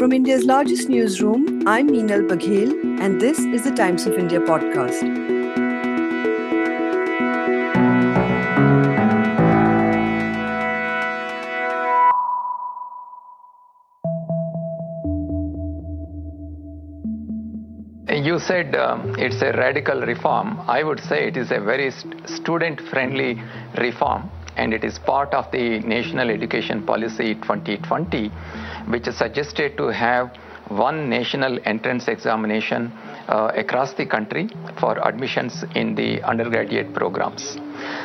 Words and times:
From 0.00 0.14
India's 0.14 0.46
largest 0.46 0.88
newsroom, 0.88 1.68
I'm 1.68 1.90
Meenal 1.90 2.26
Baghel, 2.26 2.72
and 3.02 3.20
this 3.20 3.38
is 3.38 3.64
the 3.64 3.70
Times 3.70 4.06
of 4.06 4.14
India 4.14 4.40
podcast. 4.40 5.02
You 18.24 18.38
said 18.38 18.74
um, 18.76 19.14
it's 19.18 19.42
a 19.42 19.52
radical 19.52 20.00
reform. 20.00 20.60
I 20.66 20.82
would 20.82 21.00
say 21.00 21.28
it 21.28 21.36
is 21.36 21.50
a 21.50 21.60
very 21.60 21.90
st- 21.90 22.26
student 22.26 22.80
friendly 22.88 23.42
reform 23.76 24.30
and 24.60 24.74
it 24.74 24.84
is 24.84 24.98
part 24.98 25.32
of 25.32 25.50
the 25.52 25.80
National 25.80 26.28
Education 26.28 26.84
Policy 26.84 27.34
2020, 27.36 28.28
which 28.92 29.08
is 29.08 29.16
suggested 29.16 29.76
to 29.78 29.86
have 29.88 30.36
one 30.68 31.08
national 31.08 31.58
entrance 31.64 32.06
examination 32.08 32.92
uh, 33.26 33.50
across 33.56 33.94
the 33.94 34.06
country 34.06 34.48
for 34.78 34.92
admissions 35.08 35.64
in 35.74 35.94
the 35.94 36.22
undergraduate 36.22 36.92
programs. 36.94 37.56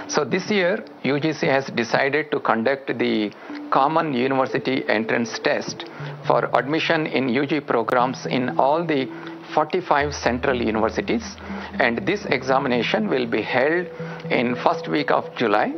So 0.08 0.24
this 0.24 0.50
year, 0.50 0.84
UGC 1.04 1.42
has 1.44 1.66
decided 1.68 2.32
to 2.32 2.40
conduct 2.40 2.88
the 2.98 3.32
Common 3.70 4.14
University 4.14 4.88
Entrance 4.88 5.38
Test 5.40 5.86
for 6.26 6.50
admission 6.58 7.06
in 7.06 7.38
UG 7.38 7.68
programs 7.68 8.26
in 8.26 8.58
all 8.58 8.86
the 8.86 9.06
45 9.54 10.14
central 10.14 10.60
universities. 10.60 11.36
And 11.80 12.08
this 12.08 12.26
examination 12.26 13.10
will 13.10 13.28
be 13.28 13.42
held 13.42 13.88
in 14.32 14.56
first 14.64 14.88
week 14.88 15.12
of 15.12 15.36
July 15.36 15.74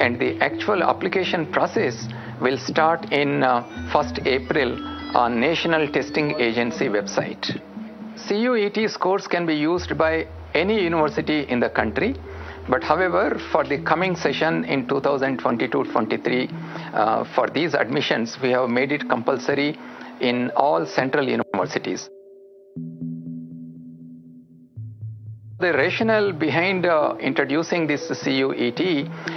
and 0.00 0.18
the 0.18 0.38
actual 0.40 0.82
application 0.82 1.50
process 1.50 2.08
will 2.40 2.58
start 2.58 3.12
in 3.12 3.42
uh, 3.42 3.62
1st 3.92 4.26
April 4.26 5.16
on 5.16 5.40
National 5.40 5.88
Testing 5.88 6.38
Agency 6.40 6.86
website. 6.86 7.60
CUET 8.26 8.90
scores 8.90 9.26
can 9.26 9.46
be 9.46 9.54
used 9.54 9.96
by 9.96 10.26
any 10.54 10.82
university 10.82 11.42
in 11.48 11.60
the 11.60 11.68
country 11.68 12.14
but 12.68 12.82
however 12.82 13.40
for 13.50 13.64
the 13.64 13.78
coming 13.78 14.14
session 14.14 14.64
in 14.64 14.86
2022-23 14.86 16.94
uh, 16.94 17.24
for 17.34 17.48
these 17.50 17.74
admissions 17.74 18.38
we 18.40 18.50
have 18.50 18.68
made 18.68 18.92
it 18.92 19.08
compulsory 19.08 19.76
in 20.20 20.50
all 20.56 20.86
central 20.86 21.28
universities. 21.28 22.08
The 25.62 25.72
rationale 25.74 26.32
behind 26.32 26.86
uh, 26.86 27.14
introducing 27.20 27.86
this 27.86 28.08
CUET 28.08 28.80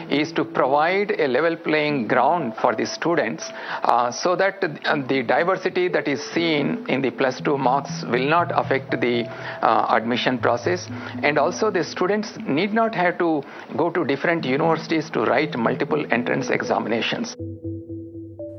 is 0.09 0.31
to 0.31 0.43
provide 0.43 1.11
a 1.11 1.27
level 1.27 1.55
playing 1.55 2.07
ground 2.07 2.55
for 2.59 2.73
the 2.73 2.87
students 2.87 3.43
uh, 3.83 4.09
so 4.09 4.35
that 4.35 4.55
uh, 4.63 4.95
the 5.07 5.21
diversity 5.21 5.87
that 5.89 6.07
is 6.07 6.19
seen 6.31 6.83
in 6.89 7.03
the 7.03 7.11
plus 7.11 7.39
two 7.41 7.59
marks 7.59 8.03
will 8.05 8.27
not 8.27 8.51
affect 8.59 8.89
the 8.99 9.27
uh, 9.61 9.85
admission 9.91 10.39
process. 10.39 10.87
And 11.21 11.37
also, 11.37 11.69
the 11.69 11.83
students 11.83 12.33
need 12.47 12.73
not 12.73 12.95
have 12.95 13.19
to 13.19 13.43
go 13.77 13.91
to 13.91 14.03
different 14.03 14.45
universities 14.45 15.11
to 15.11 15.25
write 15.25 15.55
multiple 15.55 16.03
entrance 16.11 16.49
examinations. 16.49 17.35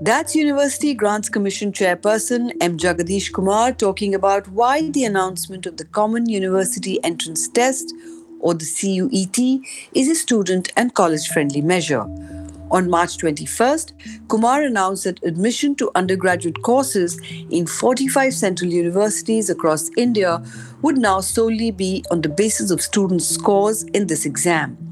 That's 0.07 0.37
University 0.37 0.95
Grants 0.95 1.29
Commission 1.29 1.73
Chairperson 1.73 2.53
M. 2.61 2.79
Jagadish 2.79 3.33
Kumar 3.33 3.73
talking 3.73 4.15
about 4.15 4.47
why 4.47 4.89
the 4.89 5.03
announcement 5.03 5.67
of 5.67 5.79
the 5.79 5.85
Common 5.85 6.29
University 6.29 7.03
Entrance 7.03 7.49
Test, 7.49 7.93
or 8.39 8.55
the 8.55 8.65
CUET, 8.65 9.37
is 9.95 10.09
a 10.09 10.15
student 10.15 10.73
and 10.77 10.95
college 10.95 11.27
friendly 11.27 11.61
measure. 11.61 12.03
On 12.71 12.89
March 12.89 13.19
21st, 13.19 14.29
Kumar 14.29 14.63
announced 14.63 15.03
that 15.03 15.25
admission 15.25 15.75
to 15.75 15.91
undergraduate 15.97 16.63
courses 16.63 17.21
in 17.51 17.67
45 17.67 18.33
central 18.33 18.71
universities 18.71 19.51
across 19.51 19.91
India 19.97 20.41
would 20.83 20.99
now 20.99 21.19
solely 21.19 21.73
be 21.73 22.05
on 22.13 22.21
the 22.21 22.29
basis 22.29 22.71
of 22.71 22.81
students' 22.81 23.27
scores 23.27 23.83
in 23.83 24.07
this 24.07 24.25
exam. 24.25 24.86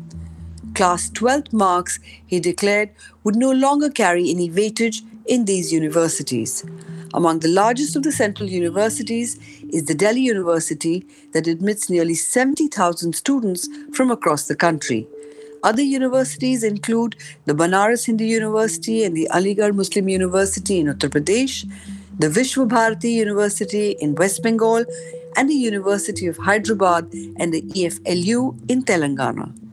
Class 0.74 1.08
12th 1.10 1.52
marks, 1.52 2.00
he 2.26 2.40
declared, 2.40 2.90
would 3.22 3.36
no 3.36 3.52
longer 3.52 3.88
carry 3.88 4.28
any 4.28 4.50
weightage 4.50 5.02
in 5.26 5.44
these 5.44 5.72
universities. 5.72 6.64
Among 7.14 7.38
the 7.38 7.48
largest 7.48 7.94
of 7.94 8.02
the 8.02 8.10
central 8.10 8.48
universities 8.48 9.38
is 9.72 9.84
the 9.84 9.94
Delhi 9.94 10.22
University 10.22 11.06
that 11.32 11.46
admits 11.46 11.88
nearly 11.88 12.14
70,000 12.14 13.14
students 13.14 13.68
from 13.92 14.10
across 14.10 14.48
the 14.48 14.56
country. 14.56 15.06
Other 15.62 15.82
universities 15.82 16.64
include 16.64 17.14
the 17.44 17.54
Banaras 17.54 18.06
Hindu 18.06 18.24
University 18.24 19.04
and 19.04 19.16
the 19.16 19.28
Aligarh 19.32 19.74
Muslim 19.74 20.08
University 20.08 20.80
in 20.80 20.88
Uttar 20.88 21.08
Pradesh, 21.08 21.70
the 22.18 22.28
Vishwa 22.28 22.68
Bharati 22.68 23.12
University 23.12 23.92
in 23.92 24.16
West 24.16 24.42
Bengal, 24.42 24.84
and 25.36 25.48
the 25.48 25.54
University 25.54 26.26
of 26.26 26.36
Hyderabad 26.36 27.12
and 27.38 27.54
the 27.54 27.62
EFLU 27.62 28.58
in 28.68 28.82
Telangana. 28.82 29.63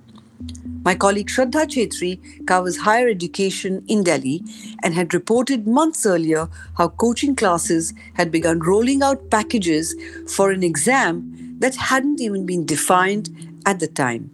My 0.83 0.95
colleague 0.95 1.27
Shradha 1.27 1.67
Chettri 1.67 2.19
covers 2.47 2.77
higher 2.77 3.07
education 3.07 3.83
in 3.87 4.03
Delhi 4.03 4.43
and 4.81 4.95
had 4.95 5.13
reported 5.13 5.67
months 5.67 6.07
earlier 6.07 6.49
how 6.75 6.87
coaching 6.89 7.35
classes 7.35 7.93
had 8.15 8.31
begun 8.31 8.59
rolling 8.59 9.03
out 9.03 9.29
packages 9.29 9.95
for 10.27 10.49
an 10.49 10.63
exam 10.63 11.57
that 11.59 11.75
hadn't 11.75 12.19
even 12.19 12.47
been 12.47 12.65
defined 12.65 13.29
at 13.67 13.79
the 13.79 13.87
time. 13.87 14.31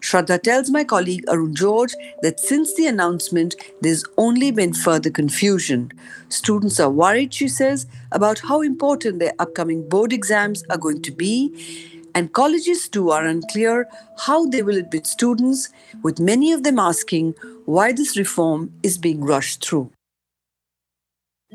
Shraddha 0.00 0.42
tells 0.42 0.70
my 0.70 0.84
colleague 0.84 1.24
Arun 1.28 1.54
George 1.54 1.94
that 2.22 2.40
since 2.40 2.74
the 2.74 2.86
announcement, 2.86 3.54
there's 3.82 4.04
only 4.16 4.50
been 4.50 4.72
further 4.72 5.10
confusion. 5.10 5.92
Students 6.30 6.80
are 6.80 6.90
worried, 6.90 7.32
she 7.32 7.48
says, 7.48 7.86
about 8.12 8.38
how 8.40 8.62
important 8.62 9.18
their 9.18 9.32
upcoming 9.38 9.86
board 9.88 10.12
exams 10.12 10.62
are 10.68 10.78
going 10.78 11.00
to 11.02 11.10
be 11.10 11.93
and 12.14 12.32
colleges 12.32 12.88
too 12.88 13.10
are 13.10 13.24
unclear 13.24 13.88
how 14.18 14.46
they 14.46 14.62
will 14.62 14.76
admit 14.76 15.06
students, 15.06 15.68
with 16.02 16.20
many 16.20 16.52
of 16.52 16.62
them 16.62 16.78
asking 16.78 17.34
why 17.64 17.92
this 17.92 18.16
reform 18.16 18.72
is 18.82 18.98
being 18.98 19.24
rushed 19.24 19.64
through. 19.64 19.90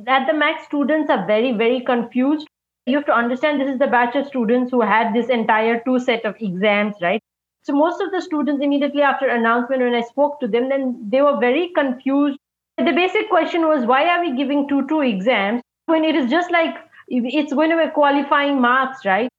At 0.08 0.28
the 0.28 0.34
max, 0.34 0.66
students 0.66 1.10
are 1.10 1.26
very, 1.26 1.52
very 1.52 1.82
confused. 1.82 2.48
You 2.86 2.98
have 2.98 3.06
to 3.06 3.14
understand 3.14 3.60
this 3.60 3.70
is 3.70 3.80
the 3.80 3.88
batch 3.88 4.16
of 4.16 4.28
students 4.28 4.72
who 4.72 4.82
had 4.82 5.14
this 5.14 5.30
entire 5.30 5.82
two 5.86 6.00
set 6.00 6.26
of 6.26 6.36
exams, 6.40 6.96
right? 7.02 7.22
So 7.64 7.74
most 7.74 8.02
of 8.02 8.12
the 8.12 8.22
students 8.22 8.64
immediately 8.64 9.02
after 9.02 9.28
announcement, 9.28 9.82
when 9.82 9.94
I 9.94 10.02
spoke 10.02 10.40
to 10.40 10.48
them, 10.48 10.70
then 10.70 11.06
they 11.10 11.22
were 11.22 11.38
very 11.40 11.72
confused. 11.76 12.38
The 12.78 12.94
basic 12.94 13.30
question 13.30 13.68
was, 13.68 13.86
why 13.86 14.08
are 14.08 14.22
we 14.22 14.36
giving 14.36 14.68
two 14.68 14.88
two 14.88 15.02
exams 15.02 15.62
when 15.88 16.06
it 16.06 16.16
is 16.16 16.30
just 16.32 16.50
like 16.52 16.76
it's 17.10 17.54
going 17.54 17.70
to 17.72 17.78
be 17.78 17.92
qualifying 17.92 18.62
marks, 18.62 19.06
right? 19.06 19.30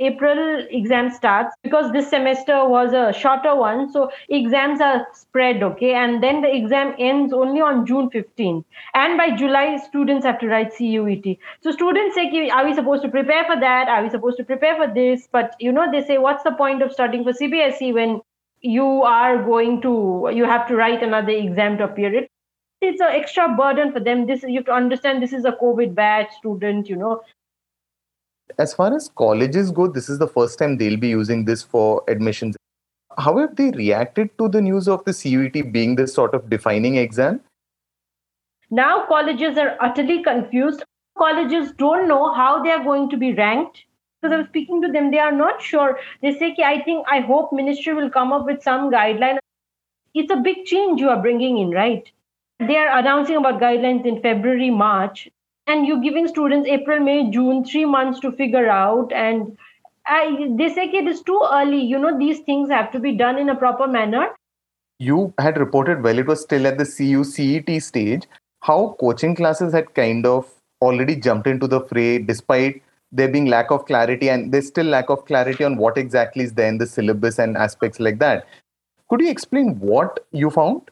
April 0.00 0.66
exam 0.70 1.10
starts 1.10 1.54
because 1.62 1.92
this 1.92 2.08
semester 2.08 2.68
was 2.68 2.92
a 2.92 3.12
shorter 3.12 3.54
one. 3.54 3.90
So 3.92 4.10
exams 4.28 4.80
are 4.80 5.06
spread, 5.12 5.62
okay? 5.62 5.94
And 5.94 6.22
then 6.22 6.42
the 6.42 6.54
exam 6.54 6.94
ends 6.98 7.32
only 7.32 7.60
on 7.60 7.86
June 7.86 8.10
15th. 8.10 8.64
And 8.94 9.18
by 9.18 9.36
July, 9.36 9.76
students 9.76 10.24
have 10.24 10.38
to 10.40 10.46
write 10.46 10.72
CUET. 10.76 11.38
So 11.62 11.72
students 11.72 12.14
say, 12.14 12.48
are 12.50 12.64
we 12.64 12.74
supposed 12.74 13.02
to 13.02 13.08
prepare 13.08 13.44
for 13.44 13.58
that? 13.58 13.88
Are 13.88 14.02
we 14.02 14.10
supposed 14.10 14.36
to 14.38 14.44
prepare 14.44 14.76
for 14.76 14.92
this? 14.92 15.28
But, 15.30 15.54
you 15.58 15.72
know, 15.72 15.90
they 15.90 16.04
say, 16.04 16.18
what's 16.18 16.44
the 16.44 16.52
point 16.52 16.82
of 16.82 16.92
studying 16.92 17.24
for 17.24 17.32
CBSE 17.32 17.92
when 17.94 18.20
you 18.60 19.02
are 19.02 19.42
going 19.42 19.80
to, 19.82 20.30
you 20.32 20.44
have 20.44 20.66
to 20.68 20.76
write 20.76 21.02
another 21.02 21.32
exam 21.32 21.78
to 21.78 21.84
appear 21.84 22.14
it? 22.14 22.30
It's 22.80 23.00
an 23.00 23.08
extra 23.10 23.56
burden 23.56 23.92
for 23.92 23.98
them. 23.98 24.26
This 24.26 24.44
you 24.44 24.58
have 24.58 24.66
to 24.66 24.72
understand. 24.72 25.20
This 25.20 25.32
is 25.32 25.44
a 25.44 25.50
COVID 25.50 25.96
batch 25.96 26.32
student. 26.36 26.88
You 26.88 26.94
know, 26.94 27.22
as 28.58 28.74
far 28.74 28.94
as 28.94 29.10
colleges 29.16 29.70
go, 29.70 29.86
this 29.86 30.08
is 30.08 30.18
the 30.18 30.26
first 30.26 30.58
time 30.58 30.76
they'll 30.76 30.96
be 30.96 31.08
using 31.08 31.44
this 31.44 31.62
for 31.62 32.02
admissions. 32.08 32.56
How 33.16 33.36
have 33.38 33.56
they 33.56 33.70
reacted 33.70 34.36
to 34.38 34.48
the 34.48 34.60
news 34.60 34.88
of 34.88 35.04
the 35.04 35.12
CUET 35.12 35.72
being 35.72 35.96
this 35.96 36.14
sort 36.14 36.34
of 36.34 36.48
defining 36.48 36.96
exam? 36.96 37.40
Now 38.70 39.06
colleges 39.06 39.58
are 39.58 39.76
utterly 39.80 40.22
confused. 40.22 40.84
Colleges 41.16 41.72
don't 41.78 42.06
know 42.06 42.32
how 42.32 42.62
they 42.62 42.70
are 42.70 42.84
going 42.84 43.10
to 43.10 43.16
be 43.16 43.32
ranked. 43.32 43.84
Because 44.20 44.34
I 44.34 44.38
was 44.38 44.46
speaking 44.48 44.82
to 44.82 44.88
them, 44.90 45.10
they 45.10 45.18
are 45.18 45.32
not 45.32 45.62
sure. 45.62 45.98
They 46.22 46.36
say, 46.38 46.56
I 46.64 46.82
think, 46.82 47.06
I 47.10 47.20
hope 47.20 47.52
ministry 47.52 47.94
will 47.94 48.10
come 48.10 48.32
up 48.32 48.46
with 48.46 48.62
some 48.62 48.90
guideline. 48.90 49.38
It's 50.14 50.32
a 50.32 50.36
big 50.36 50.64
change 50.64 51.00
you 51.00 51.08
are 51.08 51.20
bringing 51.20 51.58
in, 51.58 51.70
right? 51.70 52.10
They 52.58 52.76
are 52.76 52.98
announcing 52.98 53.36
about 53.36 53.60
guidelines 53.60 54.04
in 54.04 54.20
February, 54.20 54.70
March 54.70 55.28
and 55.68 55.86
you're 55.86 56.00
giving 56.00 56.26
students 56.26 56.68
April, 56.68 56.98
May, 56.98 57.30
June, 57.30 57.64
three 57.64 57.84
months 57.84 58.18
to 58.20 58.32
figure 58.32 58.68
out. 58.68 59.12
And 59.12 59.56
I, 60.06 60.48
they 60.56 60.70
say 60.70 60.86
it 60.86 61.06
is 61.06 61.22
too 61.22 61.40
early. 61.52 61.80
You 61.80 61.98
know, 61.98 62.18
these 62.18 62.40
things 62.40 62.70
have 62.70 62.90
to 62.92 62.98
be 62.98 63.12
done 63.12 63.38
in 63.38 63.50
a 63.50 63.54
proper 63.54 63.86
manner. 63.86 64.28
You 64.98 65.32
had 65.38 65.58
reported 65.58 66.02
while 66.02 66.18
it 66.18 66.26
was 66.26 66.40
still 66.40 66.66
at 66.66 66.78
the 66.78 66.86
CU 66.86 67.22
CET 67.22 67.82
stage, 67.82 68.26
how 68.62 68.96
coaching 68.98 69.36
classes 69.36 69.72
had 69.72 69.94
kind 69.94 70.26
of 70.26 70.50
already 70.80 71.14
jumped 71.14 71.46
into 71.46 71.68
the 71.68 71.82
fray 71.82 72.18
despite 72.18 72.82
there 73.12 73.28
being 73.28 73.46
lack 73.46 73.70
of 73.70 73.84
clarity 73.84 74.28
and 74.28 74.52
there's 74.52 74.66
still 74.66 74.86
lack 74.86 75.08
of 75.08 75.24
clarity 75.24 75.64
on 75.64 75.76
what 75.76 75.96
exactly 75.96 76.44
is 76.44 76.54
there 76.54 76.68
in 76.68 76.78
the 76.78 76.86
syllabus 76.86 77.38
and 77.38 77.56
aspects 77.56 78.00
like 78.00 78.18
that. 78.18 78.46
Could 79.08 79.20
you 79.20 79.30
explain 79.30 79.78
what 79.78 80.26
you 80.32 80.50
found? 80.50 80.82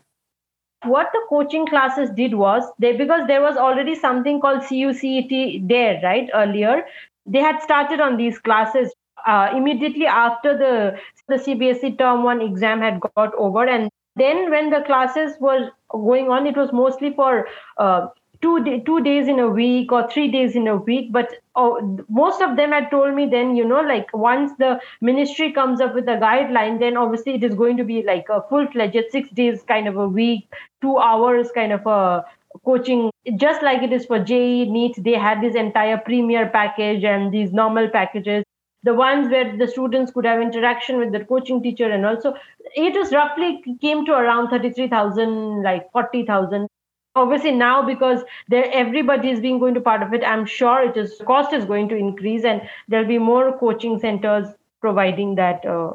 What 0.86 1.10
the 1.12 1.20
coaching 1.28 1.66
classes 1.66 2.10
did 2.10 2.34
was 2.34 2.64
they 2.78 2.92
because 2.96 3.26
there 3.26 3.42
was 3.42 3.56
already 3.56 3.94
something 3.94 4.40
called 4.40 4.62
CUCET 4.62 5.68
there, 5.68 6.00
right? 6.02 6.28
Earlier, 6.34 6.84
they 7.26 7.40
had 7.40 7.60
started 7.62 8.00
on 8.00 8.16
these 8.16 8.38
classes 8.38 8.92
uh, 9.26 9.50
immediately 9.54 10.06
after 10.06 10.56
the 10.56 10.98
the 11.28 11.36
CBSE 11.36 11.98
term 11.98 12.22
one 12.22 12.40
exam 12.40 12.80
had 12.80 13.00
got 13.00 13.34
over, 13.34 13.66
and 13.66 13.90
then 14.14 14.50
when 14.50 14.70
the 14.70 14.82
classes 14.82 15.36
were 15.40 15.70
going 15.90 16.30
on, 16.30 16.46
it 16.46 16.56
was 16.56 16.72
mostly 16.72 17.12
for 17.14 17.46
uh, 17.78 18.08
two 18.42 18.62
day, 18.64 18.80
two 18.80 19.02
days 19.02 19.28
in 19.28 19.38
a 19.38 19.48
week 19.48 19.92
or 19.92 20.08
three 20.10 20.30
days 20.30 20.56
in 20.56 20.68
a 20.68 20.76
week. 20.76 21.12
But 21.12 21.34
oh, 21.54 22.04
most 22.08 22.42
of 22.42 22.56
them 22.56 22.72
had 22.72 22.90
told 22.90 23.14
me 23.14 23.26
then, 23.26 23.56
you 23.56 23.64
know, 23.64 23.80
like 23.80 24.12
once 24.14 24.52
the 24.58 24.80
ministry 25.00 25.52
comes 25.52 25.80
up 25.80 25.94
with 25.94 26.08
a 26.08 26.16
guideline, 26.16 26.78
then 26.78 26.96
obviously 26.96 27.34
it 27.34 27.44
is 27.44 27.54
going 27.54 27.76
to 27.76 27.84
be 27.84 28.02
like 28.02 28.26
a 28.30 28.42
full 28.48 28.66
fledged 28.72 29.10
six 29.10 29.30
days 29.30 29.62
kind 29.62 29.88
of 29.88 29.96
a 29.96 30.08
week, 30.08 30.48
two 30.80 30.98
hours 30.98 31.50
kind 31.54 31.72
of 31.72 31.86
a 31.86 32.24
coaching 32.64 33.10
just 33.36 33.62
like 33.62 33.82
it 33.82 33.92
is 33.92 34.06
for 34.06 34.18
JEE 34.18 34.70
NEET 34.70 35.02
they 35.04 35.12
had 35.12 35.42
this 35.42 35.54
entire 35.54 35.98
premier 35.98 36.48
package 36.48 37.04
and 37.04 37.32
these 37.32 37.52
normal 37.52 37.88
packages 37.88 38.44
the 38.82 38.94
ones 38.94 39.28
where 39.28 39.56
the 39.56 39.66
students 39.66 40.12
could 40.12 40.24
have 40.24 40.40
interaction 40.40 40.98
with 40.98 41.12
the 41.12 41.24
coaching 41.24 41.62
teacher 41.62 41.90
and 41.90 42.06
also 42.06 42.34
it 42.74 42.94
was 42.94 43.12
roughly 43.12 43.62
came 43.80 44.04
to 44.06 44.12
around 44.12 44.48
33000 44.48 45.62
like 45.62 45.90
40000 45.92 46.68
obviously 47.16 47.52
now 47.52 47.84
because 47.86 48.22
there 48.48 48.70
everybody 48.72 49.30
is 49.30 49.40
being 49.40 49.58
going 49.58 49.74
to 49.74 49.80
part 49.80 50.02
of 50.02 50.14
it 50.18 50.24
i'm 50.24 50.44
sure 50.46 50.82
it 50.88 50.96
is 50.96 51.20
cost 51.26 51.52
is 51.52 51.64
going 51.64 51.88
to 51.88 51.96
increase 51.96 52.44
and 52.44 52.62
there'll 52.88 53.12
be 53.14 53.18
more 53.18 53.58
coaching 53.58 53.98
centers 53.98 54.48
providing 54.80 55.34
that 55.36 55.64
uh, 55.66 55.92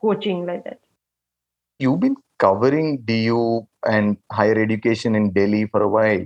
coaching 0.00 0.46
like 0.46 0.64
that. 0.64 0.80
You've 1.78 2.00
been 2.00 2.16
covering 2.38 2.98
du 3.04 3.66
and 3.84 4.16
higher 4.32 4.58
education 4.60 5.14
in 5.14 5.32
delhi 5.32 5.66
for 5.66 5.82
a 5.82 5.88
while. 5.88 6.24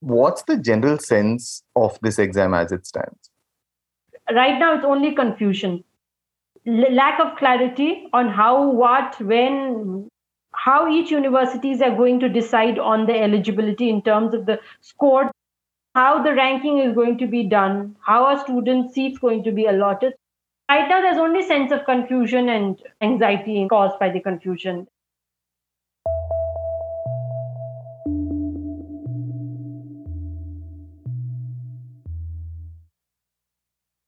What's 0.00 0.42
the 0.42 0.56
general 0.56 0.98
sense 0.98 1.62
of 1.76 1.98
this 2.02 2.18
exam 2.18 2.54
as 2.54 2.72
it 2.72 2.86
stands? 2.86 3.30
Right 4.30 4.58
now 4.58 4.74
it's 4.74 4.84
only 4.84 5.14
confusion. 5.14 5.84
L- 6.66 6.92
lack 6.92 7.20
of 7.20 7.36
clarity 7.36 8.08
on 8.12 8.28
how 8.28 8.70
what 8.70 9.20
when 9.20 10.08
how 10.56 10.88
each 10.88 11.10
universities 11.10 11.82
are 11.82 11.94
going 11.94 12.20
to 12.20 12.28
decide 12.28 12.78
on 12.78 13.06
the 13.06 13.20
eligibility 13.20 13.90
in 13.90 14.02
terms 14.02 14.34
of 14.34 14.46
the 14.46 14.58
score 14.80 15.30
how 15.94 16.22
the 16.22 16.34
ranking 16.34 16.78
is 16.78 16.94
going 16.94 17.18
to 17.18 17.26
be 17.26 17.42
done 17.44 17.96
how 18.00 18.24
are 18.24 18.38
student 18.38 18.92
seats 18.92 19.18
going 19.18 19.42
to 19.44 19.52
be 19.52 19.66
allotted 19.66 20.14
right 20.70 20.88
now 20.88 21.00
there's 21.00 21.18
only 21.18 21.42
sense 21.42 21.72
of 21.72 21.84
confusion 21.84 22.48
and 22.48 22.82
anxiety 23.00 23.66
caused 23.68 23.98
by 23.98 24.10
the 24.10 24.20
confusion 24.20 24.86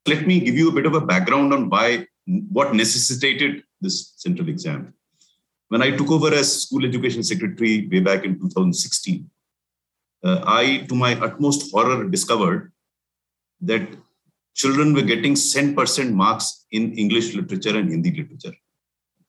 let 0.07 0.25
me 0.25 0.39
give 0.39 0.55
you 0.55 0.69
a 0.69 0.71
bit 0.71 0.85
of 0.85 0.93
a 0.93 1.01
background 1.01 1.53
on 1.53 1.69
why 1.69 2.05
what 2.51 2.73
necessitated 2.73 3.63
this 3.81 4.13
central 4.17 4.49
exam. 4.49 4.93
When 5.69 5.81
I 5.81 5.91
took 5.91 6.09
over 6.11 6.33
as 6.33 6.63
school 6.63 6.85
education 6.85 7.23
secretary 7.23 7.87
way 7.91 7.99
back 7.99 8.23
in 8.23 8.39
2016, 8.39 9.29
uh, 10.23 10.43
I, 10.45 10.85
to 10.87 10.95
my 10.95 11.19
utmost 11.19 11.71
horror, 11.71 12.05
discovered 12.05 12.71
that 13.61 13.87
children 14.55 14.93
were 14.93 15.01
getting 15.01 15.33
10% 15.33 16.13
marks 16.13 16.65
in 16.71 16.93
English 16.93 17.35
literature 17.35 17.77
and 17.77 17.89
Hindi 17.89 18.11
literature. 18.11 18.55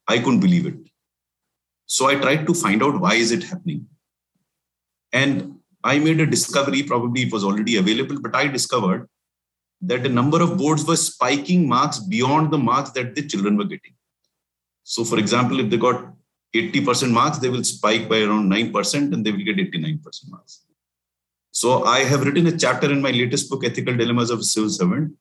I 0.06 0.19
couldn't 0.19 0.40
believe 0.40 0.67
it. 0.67 0.79
So 1.87 2.06
I 2.06 2.14
tried 2.14 2.46
to 2.46 2.55
find 2.55 2.82
out 2.82 3.00
why 3.00 3.14
is 3.14 3.32
it 3.32 3.43
happening. 3.43 3.87
And 5.12 5.58
I 5.85 5.99
made 5.99 6.20
a 6.20 6.26
discovery, 6.26 6.82
probably 6.82 7.23
it 7.23 7.32
was 7.32 7.44
already 7.44 7.76
available, 7.76 8.20
but 8.20 8.35
I 8.35 8.46
discovered 8.46 9.08
that 9.82 10.05
a 10.05 10.08
number 10.08 10.43
of 10.43 10.56
boards 10.56 10.85
were 10.85 10.96
spiking 10.96 11.69
marks 11.69 11.99
beyond 11.99 12.50
the 12.50 12.58
marks 12.58 12.90
that 12.90 13.14
the 13.14 13.26
children 13.26 13.56
were 13.56 13.64
getting. 13.64 13.94
So, 14.82 15.05
for 15.05 15.19
example, 15.19 15.61
if 15.61 15.70
they 15.70 15.76
got 15.76 16.12
80% 16.55 17.11
marks, 17.11 17.39
they 17.39 17.49
will 17.49 17.65
spike 17.65 18.09
by 18.09 18.21
around 18.21 18.50
9% 18.50 19.12
and 19.12 19.25
they 19.25 19.31
will 19.31 19.45
get 19.45 19.56
89% 19.56 20.00
marks. 20.29 20.65
So, 21.50 21.85
I 21.85 22.00
have 22.00 22.25
written 22.25 22.47
a 22.47 22.56
chapter 22.56 22.91
in 22.91 23.03
my 23.03 23.11
latest 23.11 23.50
book, 23.50 23.65
Ethical 23.65 23.97
Dilemmas 23.97 24.31
of 24.31 24.41
a 24.41 24.45
Civil 24.45 24.71
Servant. 24.71 25.12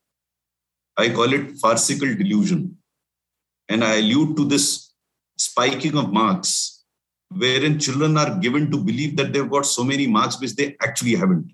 I 0.97 1.09
call 1.09 1.33
it 1.33 1.57
farcical 1.57 2.13
delusion. 2.15 2.77
And 3.69 3.83
I 3.83 3.95
allude 3.95 4.37
to 4.37 4.45
this 4.45 4.93
spiking 5.37 5.97
of 5.97 6.13
marks, 6.13 6.83
wherein 7.29 7.79
children 7.79 8.17
are 8.17 8.37
given 8.37 8.71
to 8.71 8.77
believe 8.77 9.17
that 9.17 9.33
they've 9.33 9.49
got 9.49 9.65
so 9.65 9.83
many 9.83 10.07
marks 10.07 10.39
which 10.39 10.55
they 10.55 10.75
actually 10.81 11.15
haven't. 11.15 11.51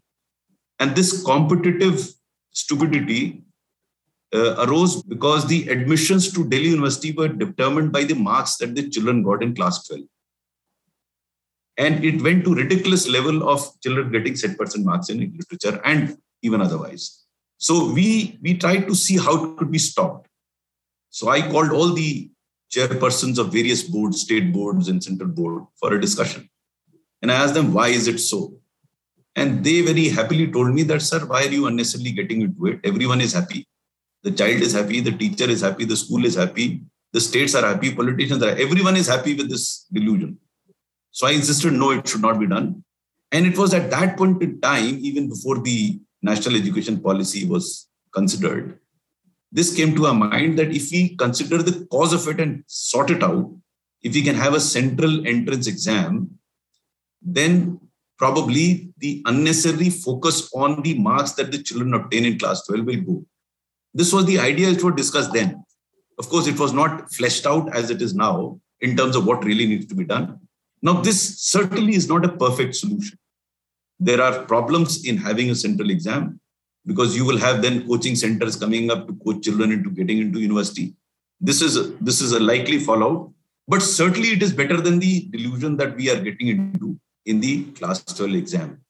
And 0.79 0.95
this 0.95 1.23
competitive 1.23 2.13
stupidity 2.51 3.43
uh, 4.33 4.65
arose 4.65 5.03
because 5.03 5.47
the 5.47 5.67
admissions 5.69 6.31
to 6.33 6.47
Delhi 6.49 6.69
University 6.69 7.11
were 7.11 7.27
determined 7.27 7.91
by 7.91 8.03
the 8.03 8.15
marks 8.15 8.57
that 8.57 8.75
the 8.75 8.89
children 8.89 9.23
got 9.23 9.43
in 9.43 9.55
class 9.55 9.87
12. 9.87 10.01
And 11.77 12.03
it 12.05 12.21
went 12.21 12.43
to 12.45 12.53
ridiculous 12.53 13.07
level 13.07 13.47
of 13.49 13.67
children 13.81 14.11
getting 14.11 14.35
set 14.35 14.57
percent 14.57 14.85
marks 14.85 15.09
in 15.09 15.19
literature 15.19 15.81
and 15.83 16.17
even 16.41 16.61
otherwise. 16.61 17.23
So 17.57 17.91
we, 17.91 18.37
we 18.41 18.57
tried 18.57 18.87
to 18.87 18.95
see 18.95 19.17
how 19.17 19.43
it 19.43 19.57
could 19.57 19.71
be 19.71 19.79
stopped. 19.79 20.27
So 21.09 21.29
I 21.29 21.41
called 21.41 21.71
all 21.71 21.93
the 21.93 22.29
chairpersons 22.73 23.37
of 23.37 23.53
various 23.53 23.83
boards, 23.83 24.21
state 24.21 24.51
boards 24.51 24.87
and 24.87 25.03
central 25.03 25.29
board 25.29 25.65
for 25.79 25.93
a 25.93 26.01
discussion. 26.01 26.49
And 27.21 27.31
I 27.31 27.35
asked 27.35 27.53
them, 27.53 27.73
why 27.73 27.89
is 27.89 28.07
it 28.07 28.19
so? 28.19 28.55
And 29.35 29.63
they 29.63 29.81
very 29.81 30.09
happily 30.09 30.51
told 30.51 30.73
me 30.73 30.83
that, 30.83 31.01
sir, 31.01 31.25
why 31.25 31.45
are 31.45 31.49
you 31.49 31.67
unnecessarily 31.67 32.11
getting 32.11 32.41
into 32.41 32.67
it? 32.67 32.79
Everyone 32.83 33.21
is 33.21 33.33
happy. 33.33 33.67
The 34.23 34.31
child 34.31 34.61
is 34.61 34.73
happy, 34.73 35.01
the 35.01 35.11
teacher 35.11 35.49
is 35.49 35.61
happy, 35.61 35.85
the 35.85 35.97
school 35.97 36.25
is 36.25 36.35
happy, 36.35 36.81
the 37.11 37.19
states 37.19 37.55
are 37.55 37.65
happy, 37.65 37.93
politicians 37.93 38.41
are 38.41 38.49
everyone 38.49 38.95
is 38.95 39.07
happy 39.07 39.35
with 39.35 39.49
this 39.49 39.85
delusion. 39.91 40.37
So 41.11 41.27
I 41.27 41.31
insisted, 41.31 41.73
no, 41.73 41.91
it 41.91 42.07
should 42.07 42.21
not 42.21 42.39
be 42.39 42.47
done. 42.47 42.83
And 43.31 43.45
it 43.45 43.57
was 43.57 43.73
at 43.73 43.89
that 43.91 44.17
point 44.17 44.41
in 44.41 44.61
time, 44.61 44.99
even 45.01 45.29
before 45.29 45.59
the 45.59 45.99
national 46.21 46.55
education 46.55 46.99
policy 46.99 47.45
was 47.45 47.87
considered, 48.13 48.79
this 49.51 49.75
came 49.75 49.95
to 49.95 50.07
our 50.07 50.13
mind 50.13 50.57
that 50.57 50.71
if 50.71 50.89
we 50.91 51.15
consider 51.15 51.61
the 51.61 51.85
cause 51.91 52.13
of 52.13 52.27
it 52.27 52.39
and 52.39 52.63
sort 52.67 53.11
it 53.11 53.21
out, 53.21 53.53
if 54.01 54.13
we 54.13 54.21
can 54.21 54.35
have 54.35 54.53
a 54.53 54.59
central 54.59 55.27
entrance 55.27 55.67
exam, 55.67 56.39
then 57.21 57.79
probably 58.17 58.93
the 58.97 59.21
unnecessary 59.25 59.89
focus 59.89 60.49
on 60.55 60.81
the 60.81 60.97
marks 60.97 61.33
that 61.33 61.51
the 61.51 61.61
children 61.61 61.93
obtain 61.93 62.25
in 62.25 62.39
class 62.39 62.65
12 62.65 62.85
will 62.85 63.01
go. 63.01 63.25
This 63.93 64.11
was 64.11 64.25
the 64.25 64.39
idea 64.39 64.69
which 64.69 64.83
was 64.83 64.95
discussed 64.95 65.33
then. 65.33 65.63
Of 66.17 66.29
course, 66.29 66.47
it 66.47 66.59
was 66.59 66.73
not 66.73 67.11
fleshed 67.13 67.45
out 67.45 67.75
as 67.75 67.89
it 67.89 68.01
is 68.01 68.13
now 68.13 68.59
in 68.81 68.95
terms 68.97 69.15
of 69.15 69.25
what 69.25 69.43
really 69.43 69.65
needs 69.65 69.85
to 69.87 69.95
be 69.95 70.03
done. 70.03 70.39
Now, 70.81 71.01
this 71.01 71.39
certainly 71.39 71.95
is 71.95 72.07
not 72.07 72.25
a 72.25 72.29
perfect 72.29 72.75
solution. 72.75 73.17
There 73.99 74.21
are 74.21 74.43
problems 74.43 75.05
in 75.05 75.17
having 75.17 75.49
a 75.49 75.55
central 75.55 75.89
exam 75.89 76.39
because 76.85 77.15
you 77.15 77.25
will 77.25 77.37
have 77.37 77.61
then 77.61 77.87
coaching 77.87 78.15
centers 78.15 78.55
coming 78.55 78.91
up 78.91 79.07
to 79.07 79.15
coach 79.23 79.43
children 79.43 79.71
into 79.71 79.89
getting 79.89 80.17
into 80.17 80.39
university. 80.39 80.93
This 81.39 81.61
is 81.61 81.77
a, 81.77 81.83
this 82.01 82.19
is 82.19 82.33
a 82.33 82.39
likely 82.39 82.79
fallout, 82.79 83.31
but 83.67 83.81
certainly 83.81 84.29
it 84.29 84.43
is 84.43 84.51
better 84.51 84.81
than 84.81 84.99
the 84.99 85.27
delusion 85.31 85.77
that 85.77 85.95
we 85.95 86.09
are 86.09 86.19
getting 86.19 86.47
into 86.47 86.99
in 87.25 87.39
the 87.39 87.65
class 87.71 88.03
12 88.03 88.35
exam. 88.35 88.81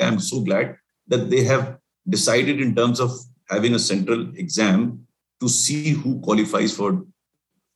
I'm 0.00 0.18
so 0.18 0.40
glad 0.40 0.76
that 1.06 1.30
they 1.30 1.44
have 1.44 1.78
decided 2.08 2.60
in 2.60 2.74
terms 2.74 2.98
of 2.98 3.12
having 3.50 3.74
a 3.74 3.78
central 3.78 4.28
exam 4.36 5.06
to 5.40 5.48
see 5.48 5.90
who 5.90 6.20
qualifies 6.20 6.74
for 6.74 7.04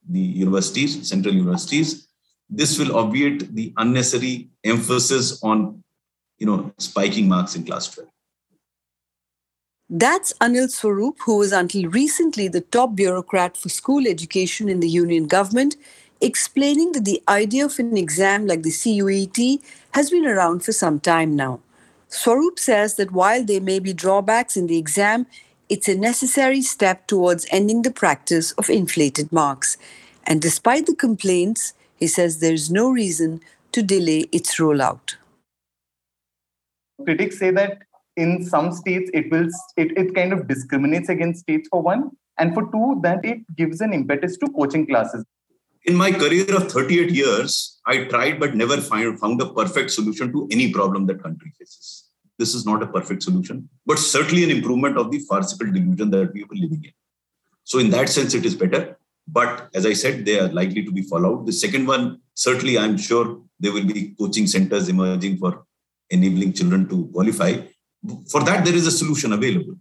the 0.08 0.20
universities, 0.20 1.08
central 1.08 1.34
universities. 1.34 2.08
This 2.48 2.78
will 2.78 2.96
obviate 2.96 3.54
the 3.54 3.72
unnecessary 3.76 4.50
emphasis 4.62 5.42
on, 5.42 5.82
you 6.38 6.46
know, 6.46 6.72
spiking 6.78 7.28
marks 7.28 7.56
in 7.56 7.64
class 7.64 7.88
12. 7.88 8.08
That's 9.90 10.32
Anil 10.34 10.70
Swarup, 10.70 11.18
who 11.20 11.38
was 11.38 11.52
until 11.52 11.88
recently 11.90 12.48
the 12.48 12.60
top 12.60 12.94
bureaucrat 12.94 13.56
for 13.56 13.68
school 13.68 14.06
education 14.06 14.68
in 14.68 14.80
the 14.80 14.88
union 14.88 15.26
government 15.26 15.76
explaining 16.20 16.92
that 16.92 17.04
the 17.04 17.22
idea 17.28 17.66
of 17.66 17.78
an 17.78 17.96
exam 17.96 18.46
like 18.46 18.62
the 18.62 18.70
CUET 18.70 19.60
has 19.92 20.10
been 20.10 20.26
around 20.26 20.64
for 20.64 20.72
some 20.72 20.98
time 21.00 21.36
now. 21.36 21.60
Swarup 22.08 22.58
says 22.58 22.96
that 22.96 23.12
while 23.12 23.44
there 23.44 23.60
may 23.60 23.78
be 23.78 23.92
drawbacks 23.92 24.56
in 24.56 24.66
the 24.66 24.78
exam, 24.78 25.26
it's 25.68 25.88
a 25.88 25.96
necessary 25.96 26.62
step 26.62 27.06
towards 27.06 27.46
ending 27.50 27.82
the 27.82 27.90
practice 27.90 28.52
of 28.52 28.68
inflated 28.68 29.32
marks. 29.32 29.76
And 30.24 30.40
despite 30.40 30.86
the 30.86 30.94
complaints, 30.94 31.74
he 31.96 32.06
says 32.06 32.40
there 32.40 32.52
is 32.52 32.70
no 32.70 32.90
reason 32.90 33.40
to 33.72 33.82
delay 33.82 34.26
its 34.32 34.56
rollout. 34.56 35.16
Critics 37.04 37.38
say 37.38 37.50
that 37.50 37.78
in 38.16 38.44
some 38.44 38.72
states 38.72 39.10
it 39.12 39.30
will 39.30 39.48
it, 39.76 39.96
it 39.98 40.14
kind 40.14 40.32
of 40.32 40.46
discriminates 40.46 41.08
against 41.08 41.40
states 41.40 41.68
for 41.70 41.82
one, 41.82 42.10
and 42.38 42.54
for 42.54 42.70
two, 42.70 43.00
that 43.02 43.24
it 43.24 43.38
gives 43.56 43.80
an 43.80 43.92
impetus 43.92 44.36
to 44.38 44.46
coaching 44.48 44.86
classes 44.86 45.24
In 45.86 45.96
my 45.96 46.10
career 46.12 46.56
of 46.56 46.70
38 46.72 47.10
years, 47.10 47.78
I 47.86 48.04
tried 48.04 48.40
but 48.40 48.54
never 48.54 48.78
find, 48.80 49.18
found 49.18 49.40
a 49.42 49.52
perfect 49.52 49.90
solution 49.90 50.32
to 50.32 50.48
any 50.50 50.72
problem 50.72 51.06
that 51.06 51.22
country 51.22 51.52
faces. 51.58 52.03
This 52.38 52.54
is 52.54 52.66
not 52.66 52.82
a 52.82 52.86
perfect 52.86 53.22
solution, 53.22 53.68
but 53.86 53.98
certainly 53.98 54.44
an 54.44 54.50
improvement 54.50 54.98
of 54.98 55.10
the 55.10 55.20
farcical 55.20 55.70
delusion 55.70 56.10
that 56.10 56.32
we 56.32 56.44
were 56.44 56.56
living 56.56 56.84
in. 56.84 56.92
So, 57.62 57.78
in 57.78 57.90
that 57.90 58.08
sense, 58.08 58.34
it 58.34 58.44
is 58.44 58.54
better. 58.54 58.96
But 59.26 59.70
as 59.74 59.86
I 59.86 59.94
said, 59.94 60.24
they 60.24 60.38
are 60.38 60.48
likely 60.48 60.84
to 60.84 60.92
be 60.92 61.02
followed. 61.02 61.46
The 61.46 61.52
second 61.52 61.86
one, 61.86 62.20
certainly, 62.34 62.76
I'm 62.78 62.98
sure 62.98 63.40
there 63.58 63.72
will 63.72 63.86
be 63.86 64.14
coaching 64.18 64.46
centers 64.46 64.88
emerging 64.88 65.38
for 65.38 65.64
enabling 66.10 66.52
children 66.52 66.88
to 66.88 67.06
qualify. 67.12 67.58
For 68.30 68.42
that, 68.44 68.64
there 68.64 68.74
is 68.74 68.86
a 68.86 68.90
solution 68.90 69.32
available. 69.32 69.76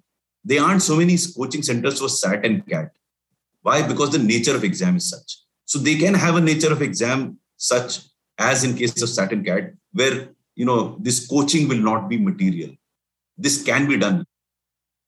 There 0.45 0.61
aren't 0.61 0.81
so 0.81 0.95
many 0.95 1.17
coaching 1.35 1.61
centers 1.61 1.99
for 1.99 2.09
SAT 2.09 2.45
and 2.45 2.65
CAT. 2.65 2.91
Why? 3.61 3.85
Because 3.85 4.11
the 4.11 4.19
nature 4.19 4.55
of 4.55 4.63
exam 4.63 4.97
is 4.97 5.09
such. 5.09 5.39
So 5.65 5.79
they 5.79 5.95
can 5.95 6.13
have 6.13 6.35
a 6.35 6.41
nature 6.41 6.71
of 6.71 6.81
exam 6.81 7.39
such 7.57 7.99
as 8.37 8.63
in 8.63 8.75
case 8.75 9.01
of 9.01 9.09
SAT 9.09 9.31
and 9.31 9.45
CAT, 9.45 9.73
where 9.93 10.29
you 10.55 10.65
know 10.65 10.97
this 10.99 11.27
coaching 11.27 11.67
will 11.67 11.77
not 11.77 12.09
be 12.09 12.17
material. 12.17 12.71
This 13.37 13.63
can 13.63 13.87
be 13.87 13.97
done. 13.97 14.25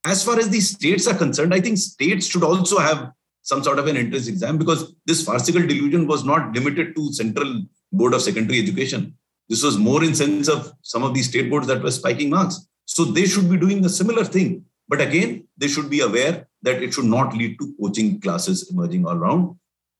As 0.05 0.23
far 0.23 0.37
as 0.37 0.49
the 0.49 0.59
states 0.59 1.07
are 1.07 1.17
concerned, 1.17 1.53
I 1.53 1.61
think 1.61 1.77
states 1.77 2.27
should 2.27 2.43
also 2.43 2.79
have 2.79 3.11
some 3.41 3.63
sort 3.63 3.79
of 3.79 3.87
an 3.87 3.97
entrance 3.97 4.27
exam 4.27 4.57
because 4.57 4.93
this 5.05 5.23
farcical 5.23 5.61
delusion 5.61 6.07
was 6.07 6.23
not 6.23 6.51
limited 6.53 6.95
to 6.95 7.13
Central 7.13 7.63
Board 7.91 8.13
of 8.13 8.21
Secondary 8.21 8.59
Education. 8.59 9.15
This 9.49 9.63
was 9.63 9.77
more 9.77 10.03
in 10.03 10.15
sense 10.15 10.47
of 10.47 10.73
some 10.81 11.03
of 11.03 11.13
these 11.13 11.29
state 11.29 11.49
boards 11.49 11.67
that 11.67 11.83
were 11.83 11.91
spiking 11.91 12.31
marks. 12.31 12.67
So 12.85 13.05
they 13.05 13.25
should 13.25 13.49
be 13.49 13.57
doing 13.57 13.85
a 13.85 13.89
similar 13.89 14.23
thing. 14.23 14.65
But 14.87 15.01
again, 15.01 15.47
they 15.57 15.67
should 15.67 15.89
be 15.89 16.01
aware 16.01 16.47
that 16.61 16.81
it 16.81 16.93
should 16.93 17.05
not 17.05 17.35
lead 17.35 17.57
to 17.59 17.75
coaching 17.79 18.19
classes 18.21 18.69
emerging 18.71 19.05
all 19.05 19.15
around, 19.15 19.57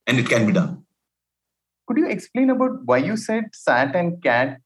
and 0.08 0.20
it 0.20 0.30
can 0.30 0.46
be 0.46 0.54
done. 0.54 0.86
Could 1.88 1.98
you 1.98 2.08
explain 2.08 2.50
about 2.50 2.84
why 2.86 2.98
you 2.98 3.18
said 3.18 3.46
SAT 3.54 3.96
and 3.96 4.22
CAT? 4.22 4.60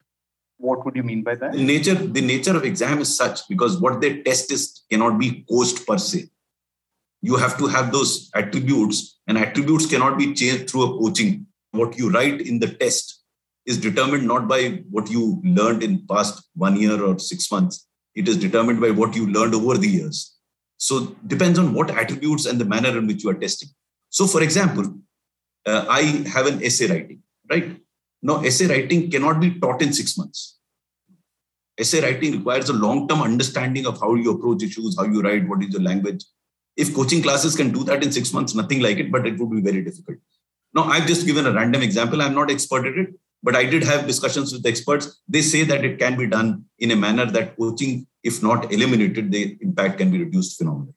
What 0.60 0.84
would 0.84 0.96
you 0.98 1.04
mean 1.04 1.24
by 1.24 1.36
that? 1.36 1.54
The 1.54 1.64
nature, 1.64 1.96
the 1.96 2.22
nature 2.22 2.56
of 2.56 2.66
exam 2.66 3.00
is 3.00 3.16
such 3.16 3.48
because 3.48 3.78
what 3.80 4.02
they 4.02 4.22
test 4.24 4.52
is 4.52 4.84
cannot 4.92 5.18
be 5.18 5.46
coached 5.50 5.88
per 5.88 5.98
se. 5.98 6.30
You 7.22 7.38
have 7.38 7.58
to 7.60 7.68
have 7.68 7.92
those 7.94 8.30
attributes, 8.36 9.20
and 9.28 9.38
attributes 9.38 9.86
cannot 9.86 10.18
be 10.18 10.34
changed 10.34 10.70
through 10.70 10.84
a 10.84 11.00
coaching. 11.00 11.48
What 11.72 11.98
you 11.98 12.10
write 12.12 12.42
in 12.42 12.60
the 12.60 12.68
test 12.68 13.24
is 13.66 13.78
determined 13.78 14.28
not 14.28 14.48
by 14.50 14.84
what 14.90 15.10
you 15.10 15.42
learned 15.46 15.82
in 15.82 16.06
past 16.08 16.50
one 16.56 16.76
year 16.76 17.02
or 17.02 17.20
six 17.20 17.50
months, 17.52 17.88
it 18.16 18.28
is 18.28 18.36
determined 18.36 18.82
by 18.82 18.92
what 18.92 19.16
you 19.16 19.28
learned 19.28 19.56
over 19.56 19.78
the 19.78 19.88
years. 19.88 20.36
So 20.78 21.16
depends 21.28 21.60
on 21.60 21.74
what 21.74 21.92
attributes 21.92 22.46
and 22.46 22.60
the 22.60 22.66
manner 22.66 22.98
in 22.98 23.08
which 23.08 23.24
you 23.24 23.30
are 23.30 23.36
testing. 23.36 23.70
So, 24.10 24.28
for 24.28 24.42
example, 24.42 24.94
uh, 25.66 25.86
I 25.90 26.02
have 26.34 26.48
an 26.48 26.64
essay 26.64 26.88
writing, 26.88 27.22
right? 27.50 27.80
Now, 28.22 28.42
essay 28.42 28.68
writing 28.68 29.10
cannot 29.10 29.40
be 29.40 29.60
taught 29.60 29.82
in 29.82 29.94
six 29.94 30.18
months. 30.18 30.58
Essay 31.80 32.02
writing 32.02 32.34
requires 32.34 32.70
a 32.70 32.74
long-term 32.74 33.22
understanding 33.22 33.86
of 33.86 34.00
how 34.00 34.16
you 34.16 34.32
approach 34.32 34.64
issues, 34.64 34.98
how 34.98 35.06
you 35.06 35.22
write, 35.22 35.48
what 35.48 35.64
is 35.64 35.70
your 35.70 35.82
language. 35.82 36.26
If 36.76 36.94
coaching 36.94 37.22
classes 37.22 37.56
can 37.56 37.72
do 37.72 37.84
that 37.86 38.04
in 38.04 38.12
six 38.12 38.34
months, 38.34 38.54
nothing 38.54 38.82
like 38.82 38.98
it, 38.98 39.12
but 39.12 39.26
it 39.26 39.38
would 39.38 39.52
be 39.52 39.62
very 39.62 39.84
difficult. 39.84 40.18
Now, 40.74 40.84
I've 40.84 41.08
just 41.08 41.26
given 41.26 41.46
a 41.46 41.54
random 41.54 41.82
example. 41.82 42.22
I'm 42.22 42.36
not 42.36 42.52
expert 42.52 42.86
at 42.86 42.98
it, 42.98 43.10
but 43.42 43.56
I 43.56 43.64
did 43.66 43.84
have 43.84 44.06
discussions 44.06 44.54
with 44.54 44.66
experts. 44.66 45.22
They 45.28 45.42
say 45.42 45.64
that 45.64 45.86
it 45.86 45.98
can 45.98 46.18
be 46.18 46.28
done 46.28 46.66
in 46.78 46.92
a 46.92 46.96
manner 46.96 47.26
that 47.26 47.58
coaching, 47.58 48.06
if 48.24 48.44
not 48.44 48.72
eliminated, 48.72 49.32
the 49.32 49.58
impact 49.62 49.98
can 49.98 50.12
be 50.12 50.20
reduced 50.20 50.58
phenomenally. 50.58 50.94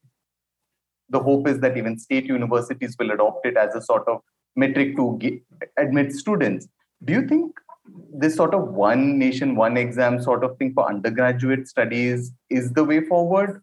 The 1.08 1.20
hope 1.20 1.46
is 1.46 1.60
that 1.60 1.76
even 1.76 1.98
state 1.98 2.26
universities 2.26 2.96
will 2.98 3.12
adopt 3.12 3.46
it 3.46 3.56
as 3.56 3.74
a 3.74 3.82
sort 3.82 4.08
of 4.08 4.20
metric 4.56 4.96
to 4.96 5.16
get, 5.20 5.42
admit 5.78 6.12
students. 6.12 6.68
Do 7.04 7.12
you 7.12 7.26
think 7.26 7.58
this 8.14 8.36
sort 8.36 8.54
of 8.54 8.68
one 8.68 9.18
nation, 9.18 9.56
one 9.56 9.76
exam 9.76 10.22
sort 10.22 10.44
of 10.44 10.56
thing 10.58 10.72
for 10.72 10.88
undergraduate 10.88 11.66
studies 11.66 12.32
is 12.48 12.72
the 12.72 12.84
way 12.84 13.00
forward? 13.00 13.62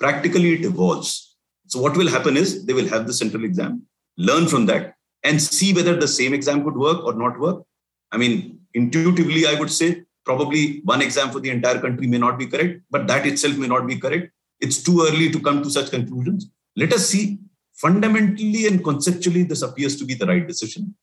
Practically, 0.00 0.54
it 0.54 0.64
evolves. 0.64 1.36
So, 1.66 1.80
what 1.80 1.96
will 1.96 2.08
happen 2.08 2.36
is 2.36 2.66
they 2.66 2.72
will 2.72 2.88
have 2.88 3.06
the 3.06 3.12
central 3.12 3.44
exam, 3.44 3.82
learn 4.18 4.48
from 4.48 4.66
that, 4.66 4.96
and 5.22 5.40
see 5.40 5.72
whether 5.72 5.94
the 5.94 6.08
same 6.08 6.34
exam 6.34 6.64
could 6.64 6.76
work 6.76 7.04
or 7.04 7.14
not 7.14 7.38
work. 7.38 7.62
I 8.10 8.16
mean, 8.16 8.58
intuitively, 8.74 9.46
I 9.46 9.54
would 9.58 9.70
say 9.70 10.02
probably 10.24 10.80
one 10.84 11.00
exam 11.00 11.30
for 11.30 11.40
the 11.40 11.50
entire 11.50 11.80
country 11.80 12.06
may 12.06 12.18
not 12.18 12.38
be 12.38 12.46
correct, 12.46 12.80
but 12.90 13.06
that 13.06 13.26
itself 13.26 13.56
may 13.56 13.68
not 13.68 13.86
be 13.86 13.96
correct. 13.96 14.32
It's 14.60 14.82
too 14.82 15.06
early 15.08 15.30
to 15.30 15.40
come 15.40 15.62
to 15.62 15.70
such 15.70 15.90
conclusions. 15.90 16.50
Let 16.76 16.92
us 16.92 17.06
see. 17.06 17.38
Fundamentally 17.74 18.66
and 18.66 18.84
conceptually, 18.84 19.44
this 19.44 19.62
appears 19.62 19.96
to 19.96 20.04
be 20.04 20.14
the 20.14 20.26
right 20.26 20.46
decision. 20.46 20.94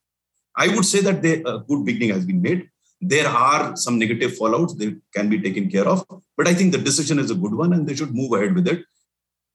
I 0.59 0.67
would 0.75 0.85
say 0.85 0.99
that 1.01 1.21
they, 1.21 1.41
a 1.43 1.59
good 1.59 1.85
beginning 1.85 2.09
has 2.09 2.25
been 2.25 2.41
made. 2.41 2.69
There 2.99 3.27
are 3.27 3.77
some 3.77 3.97
negative 3.97 4.31
fallouts 4.31 4.77
they 4.77 4.95
can 5.15 5.29
be 5.29 5.39
taken 5.41 5.69
care 5.71 5.87
of, 5.87 6.05
but 6.35 6.49
I 6.49 6.53
think 6.53 6.73
the 6.73 6.77
decision 6.77 7.17
is 7.17 7.31
a 7.31 7.35
good 7.35 7.53
one 7.53 7.71
and 7.71 7.87
they 7.87 7.95
should 7.95 8.13
move 8.13 8.33
ahead 8.33 8.53
with 8.53 8.67
it. 8.67 8.83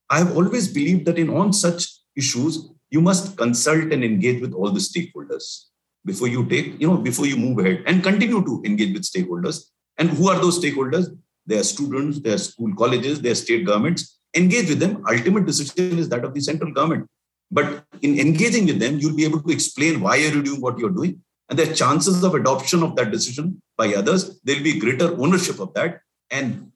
I 0.08 0.18
have 0.18 0.34
always 0.34 0.72
believed 0.72 1.04
that 1.04 1.18
in 1.18 1.28
on 1.28 1.52
such 1.52 1.86
issues, 2.16 2.70
you 2.88 3.02
must 3.02 3.36
consult 3.36 3.92
and 3.92 4.02
engage 4.02 4.40
with 4.40 4.54
all 4.54 4.70
the 4.70 4.80
stakeholders 4.80 5.66
before 6.06 6.28
you 6.28 6.46
take, 6.46 6.80
you 6.80 6.86
know, 6.86 6.96
before 6.96 7.26
you 7.26 7.36
move 7.36 7.58
ahead 7.58 7.82
and 7.86 8.02
continue 8.02 8.42
to 8.42 8.62
engage 8.64 8.94
with 8.94 9.02
stakeholders. 9.02 9.64
And 9.98 10.08
who 10.08 10.30
are 10.30 10.38
those 10.38 10.58
stakeholders? 10.58 11.14
They 11.46 11.58
are 11.58 11.64
students, 11.64 12.20
they 12.20 12.32
are 12.32 12.38
school 12.38 12.74
colleges, 12.76 13.20
they 13.20 13.30
are 13.30 13.34
state 13.34 13.66
governments. 13.66 14.18
Engage 14.34 14.70
with 14.70 14.78
them. 14.78 15.04
Ultimate 15.08 15.44
decision 15.44 15.98
is 15.98 16.08
that 16.08 16.24
of 16.24 16.32
the 16.32 16.40
central 16.40 16.72
government. 16.72 17.08
But 17.50 17.84
in 18.02 18.18
engaging 18.18 18.66
with 18.66 18.78
them, 18.80 18.98
you'll 18.98 19.16
be 19.16 19.24
able 19.24 19.42
to 19.42 19.52
explain 19.52 20.00
why 20.00 20.16
are 20.16 20.32
you 20.34 20.42
doing 20.42 20.60
what 20.60 20.78
you're 20.78 20.90
doing. 20.90 21.20
And 21.48 21.58
the 21.58 21.74
chances 21.74 22.24
of 22.24 22.34
adoption 22.34 22.82
of 22.82 22.96
that 22.96 23.10
decision 23.10 23.60
by 23.76 23.94
others, 23.94 24.40
there'll 24.44 24.62
be 24.62 24.78
greater 24.78 25.12
ownership 25.20 25.60
of 25.60 25.74
that. 25.74 26.00
And 26.30 26.72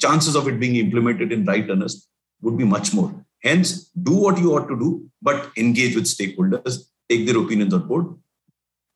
chances 0.00 0.36
of 0.36 0.46
it 0.48 0.60
being 0.60 0.76
implemented 0.76 1.32
in 1.32 1.44
right 1.44 1.68
earnest 1.68 2.08
would 2.42 2.58
be 2.58 2.64
much 2.64 2.92
more. 2.92 3.24
Hence, 3.42 3.90
do 4.02 4.12
what 4.12 4.38
you 4.38 4.54
ought 4.54 4.68
to 4.68 4.78
do, 4.78 5.10
but 5.20 5.50
engage 5.56 5.96
with 5.96 6.04
stakeholders, 6.04 6.84
take 7.08 7.26
their 7.26 7.38
opinions 7.38 7.74
on 7.74 7.88
board, 7.88 8.14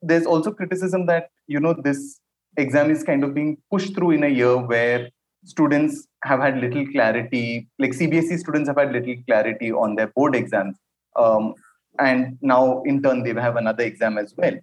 there's 0.03 0.27
also 0.27 0.53
criticism 0.53 1.07
that 1.07 1.31
you 1.47 1.61
know 1.61 1.73
this 1.73 2.21
exam 2.57 2.91
is 2.91 3.03
kind 3.03 3.25
of 3.25 3.35
being 3.35 3.57
pushed 3.71 3.95
through 3.95 4.13
in 4.13 4.25
a 4.25 4.29
year 4.29 4.57
where 4.57 5.09
students 5.45 6.07
have 6.25 6.41
had 6.41 6.59
little 6.59 6.87
clarity 6.93 7.69
like 7.79 7.93
cbse 7.93 8.39
students 8.39 8.69
have 8.69 8.79
had 8.79 8.93
little 8.93 9.17
clarity 9.27 9.71
on 9.71 9.95
their 9.95 10.09
board 10.09 10.35
exams 10.35 10.77
um, 11.17 11.55
and 11.99 12.39
now 12.41 12.83
in 12.85 13.03
turn 13.03 13.23
they 13.23 13.33
have 13.41 13.57
another 13.57 13.85
exam 13.85 14.19
as 14.19 14.35
well. 14.37 14.55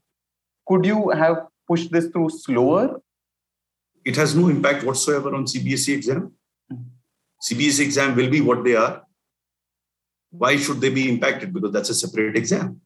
Could 0.68 0.86
you 0.86 1.10
have 1.10 1.48
pushed 1.68 1.92
this 1.92 2.08
through 2.08 2.30
slower? 2.30 3.02
It 4.06 4.16
has 4.16 4.36
no 4.36 4.50
impact 4.50 4.84
whatsoever 4.84 5.34
on 5.34 5.46
cbse 5.46 5.96
exam. 5.96 6.34
Cbse 7.42 7.80
exam 7.80 8.16
will 8.16 8.30
be 8.30 8.42
what 8.42 8.64
they 8.64 8.76
are. 8.76 9.04
Why 10.32 10.58
should 10.58 10.82
they 10.82 10.90
be 10.90 11.10
impacted? 11.10 11.54
Because 11.54 11.72
that's 11.72 11.90
a 11.90 11.96
separate 11.96 12.38
exam. 12.38 12.82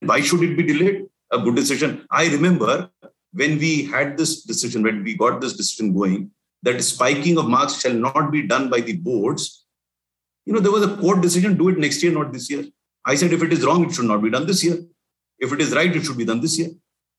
Why 0.00 0.20
should 0.20 0.42
it 0.42 0.56
be 0.56 0.62
delayed? 0.62 1.06
A 1.32 1.38
good 1.38 1.56
decision. 1.56 2.06
I 2.10 2.26
remember 2.28 2.90
when 3.32 3.58
we 3.58 3.84
had 3.84 4.16
this 4.16 4.42
decision, 4.42 4.82
when 4.82 5.02
we 5.02 5.16
got 5.16 5.40
this 5.40 5.54
decision 5.54 5.94
going, 5.94 6.30
that 6.62 6.82
spiking 6.82 7.36
of 7.38 7.48
marks 7.48 7.80
shall 7.80 7.94
not 7.94 8.30
be 8.30 8.42
done 8.46 8.70
by 8.70 8.80
the 8.80 8.96
boards. 8.96 9.66
You 10.46 10.52
know, 10.52 10.60
there 10.60 10.72
was 10.72 10.84
a 10.84 10.96
court 10.96 11.20
decision, 11.20 11.56
do 11.56 11.68
it 11.70 11.78
next 11.78 12.02
year, 12.02 12.12
not 12.12 12.32
this 12.32 12.48
year. 12.50 12.64
I 13.06 13.14
said, 13.14 13.32
if 13.32 13.42
it 13.42 13.52
is 13.52 13.64
wrong, 13.64 13.84
it 13.84 13.92
should 13.92 14.06
not 14.06 14.22
be 14.22 14.30
done 14.30 14.46
this 14.46 14.64
year. 14.64 14.78
If 15.38 15.52
it 15.52 15.60
is 15.60 15.74
right, 15.74 15.94
it 15.94 16.04
should 16.04 16.16
be 16.16 16.24
done 16.24 16.40
this 16.40 16.58
year. 16.58 16.70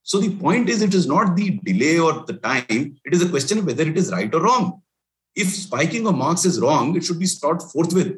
So 0.03 0.19
the 0.19 0.35
point 0.35 0.69
is, 0.69 0.81
it 0.81 0.93
is 0.93 1.07
not 1.07 1.35
the 1.35 1.59
delay 1.63 1.99
or 1.99 2.25
the 2.25 2.33
time, 2.33 2.97
it 3.03 3.13
is 3.13 3.21
a 3.21 3.29
question 3.29 3.59
of 3.59 3.65
whether 3.65 3.83
it 3.83 3.97
is 3.97 4.11
right 4.11 4.33
or 4.33 4.41
wrong. 4.41 4.81
If 5.35 5.49
spiking 5.49 6.07
of 6.07 6.15
marks 6.15 6.45
is 6.45 6.59
wrong, 6.59 6.95
it 6.95 7.03
should 7.03 7.19
be 7.19 7.25
stopped 7.25 7.63
forthwith. 7.63 8.17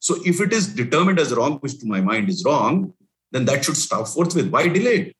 So 0.00 0.16
if 0.24 0.40
it 0.40 0.52
is 0.52 0.74
determined 0.74 1.18
as 1.18 1.34
wrong, 1.34 1.58
which 1.58 1.78
to 1.80 1.86
my 1.86 2.00
mind 2.00 2.28
is 2.28 2.44
wrong, 2.44 2.94
then 3.32 3.44
that 3.46 3.64
should 3.64 3.76
stop 3.76 4.06
forthwith. 4.06 4.48
Why 4.48 4.68
delay 4.68 4.96
it? 4.98 5.16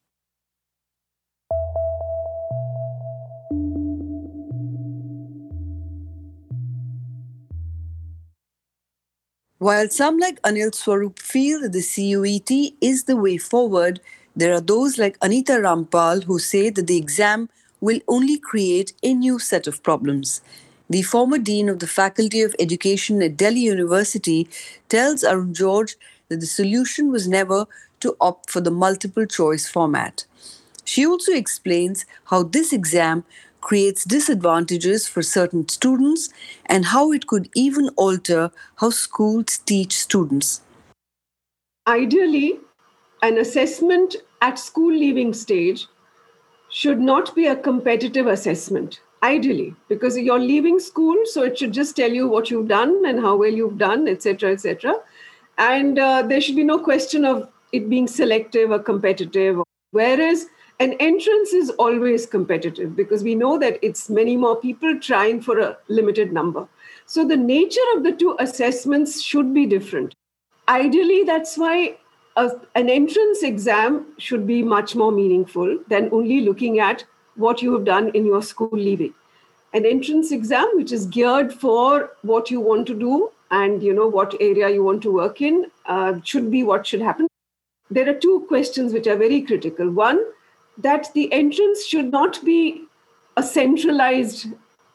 While 9.58 9.88
some 9.90 10.18
like 10.18 10.40
Anil 10.42 10.72
Swarup 10.72 11.18
feel 11.18 11.62
that 11.62 11.72
the 11.72 11.82
CUET 11.82 12.76
is 12.80 13.04
the 13.04 13.16
way 13.16 13.38
forward, 13.38 14.00
there 14.36 14.54
are 14.54 14.60
those 14.60 14.98
like 14.98 15.18
Anita 15.20 15.54
Rampal 15.54 16.22
who 16.22 16.38
say 16.38 16.70
that 16.70 16.86
the 16.86 16.96
exam 16.96 17.48
will 17.80 17.98
only 18.06 18.38
create 18.38 18.92
a 19.02 19.12
new 19.14 19.40
set 19.40 19.66
of 19.66 19.82
problems. 19.82 20.42
The 20.88 21.02
former 21.02 21.38
dean 21.38 21.68
of 21.68 21.80
the 21.80 21.88
Faculty 21.88 22.40
of 22.42 22.54
Education 22.60 23.20
at 23.20 23.36
Delhi 23.36 23.62
University 23.62 24.48
tells 24.88 25.24
Arun 25.24 25.54
George 25.54 25.96
that 26.28 26.38
the 26.38 26.46
solution 26.46 27.10
was 27.10 27.26
never 27.26 27.66
to 27.98 28.16
opt 28.20 28.50
for 28.50 28.60
the 28.60 28.70
multiple 28.70 29.26
choice 29.26 29.66
format. 29.66 30.24
She 30.84 31.04
also 31.04 31.32
explains 31.32 32.06
how 32.26 32.44
this 32.44 32.72
exam 32.72 33.24
creates 33.68 34.04
disadvantages 34.04 35.06
for 35.06 35.22
certain 35.22 35.68
students 35.68 36.30
and 36.66 36.86
how 36.86 37.12
it 37.12 37.26
could 37.26 37.50
even 37.54 37.90
alter 37.96 38.50
how 38.76 38.88
schools 38.88 39.58
teach 39.58 39.92
students. 39.92 40.62
Ideally, 41.86 42.60
an 43.22 43.36
assessment 43.36 44.16
at 44.40 44.58
school 44.58 44.92
leaving 44.92 45.34
stage 45.34 45.86
should 46.70 46.98
not 46.98 47.34
be 47.34 47.46
a 47.46 47.56
competitive 47.56 48.26
assessment 48.26 49.00
ideally 49.22 49.74
because 49.88 50.16
you're 50.16 50.38
leaving 50.38 50.78
school 50.78 51.16
so 51.24 51.42
it 51.42 51.58
should 51.58 51.72
just 51.72 51.96
tell 51.96 52.12
you 52.12 52.28
what 52.28 52.50
you've 52.50 52.68
done 52.68 52.92
and 53.06 53.20
how 53.20 53.34
well 53.36 53.50
you've 53.60 53.78
done 53.78 54.06
etc 54.06 54.52
etc 54.52 54.94
and 55.56 55.98
uh, 55.98 56.22
there 56.22 56.40
should 56.40 56.54
be 56.54 56.62
no 56.64 56.78
question 56.78 57.24
of 57.24 57.48
it 57.72 57.88
being 57.88 58.06
selective 58.06 58.70
or 58.70 58.78
competitive 58.78 59.60
whereas 59.90 60.46
an 60.80 60.92
entrance 61.00 61.52
is 61.52 61.70
always 61.70 62.24
competitive 62.24 62.94
because 62.94 63.24
we 63.24 63.34
know 63.34 63.58
that 63.58 63.78
it's 63.82 64.08
many 64.08 64.36
more 64.36 64.56
people 64.56 64.98
trying 65.00 65.40
for 65.40 65.58
a 65.58 65.76
limited 65.88 66.32
number. 66.32 66.68
So 67.06 67.26
the 67.26 67.36
nature 67.36 67.88
of 67.96 68.04
the 68.04 68.12
two 68.12 68.36
assessments 68.38 69.20
should 69.20 69.52
be 69.52 69.66
different. 69.66 70.14
Ideally 70.68 71.24
that's 71.24 71.58
why 71.58 71.96
a, 72.36 72.50
an 72.76 72.88
entrance 72.88 73.42
exam 73.42 74.06
should 74.18 74.46
be 74.46 74.62
much 74.62 74.94
more 74.94 75.10
meaningful 75.10 75.78
than 75.88 76.10
only 76.12 76.42
looking 76.42 76.78
at 76.78 77.04
what 77.34 77.60
you 77.60 77.72
have 77.72 77.84
done 77.84 78.10
in 78.10 78.24
your 78.24 78.42
school 78.42 78.70
leaving. 78.72 79.14
An 79.74 79.84
entrance 79.84 80.30
exam 80.30 80.68
which 80.74 80.92
is 80.92 81.06
geared 81.06 81.52
for 81.52 82.10
what 82.22 82.50
you 82.50 82.60
want 82.60 82.86
to 82.86 82.94
do 82.94 83.32
and 83.50 83.82
you 83.82 83.92
know 83.92 84.06
what 84.06 84.34
area 84.40 84.68
you 84.68 84.84
want 84.84 85.02
to 85.02 85.12
work 85.12 85.40
in 85.40 85.66
uh, 85.86 86.20
should 86.22 86.50
be 86.50 86.62
what 86.62 86.86
should 86.86 87.00
happen. 87.00 87.26
There 87.90 88.08
are 88.08 88.14
two 88.14 88.44
questions 88.48 88.92
which 88.92 89.06
are 89.06 89.16
very 89.16 89.40
critical. 89.42 89.90
One 89.90 90.20
that 90.78 91.12
the 91.14 91.32
entrance 91.32 91.84
should 91.84 92.10
not 92.10 92.44
be 92.44 92.84
a 93.36 93.42
centralized 93.42 94.46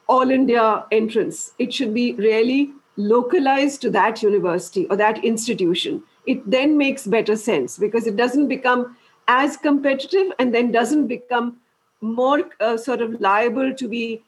all 0.08 0.30
india 0.30 0.84
entrance 0.92 1.52
it 1.58 1.72
should 1.72 1.94
be 1.94 2.12
really 2.14 2.70
localized 2.96 3.80
to 3.82 3.90
that 3.90 4.22
university 4.22 4.86
or 4.86 4.96
that 4.96 5.24
institution 5.24 6.02
it 6.26 6.48
then 6.50 6.76
makes 6.78 7.06
better 7.06 7.36
sense 7.36 7.78
because 7.78 8.06
it 8.06 8.16
doesn't 8.16 8.48
become 8.48 8.96
as 9.28 9.56
competitive 9.56 10.32
and 10.38 10.54
then 10.54 10.70
doesn't 10.70 11.06
become 11.06 11.56
more 12.00 12.44
uh, 12.60 12.76
sort 12.76 13.00
of 13.00 13.20
liable 13.20 13.74
to 13.74 13.88
be 13.88 14.22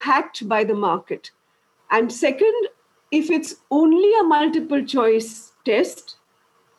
hacked 0.00 0.46
by 0.48 0.64
the 0.64 0.74
market. 0.74 1.30
And 1.90 2.12
second, 2.12 2.68
if 3.10 3.30
it's 3.30 3.56
only 3.70 4.12
a 4.20 4.24
multiple 4.24 4.84
choice 4.84 5.52
test, 5.64 6.16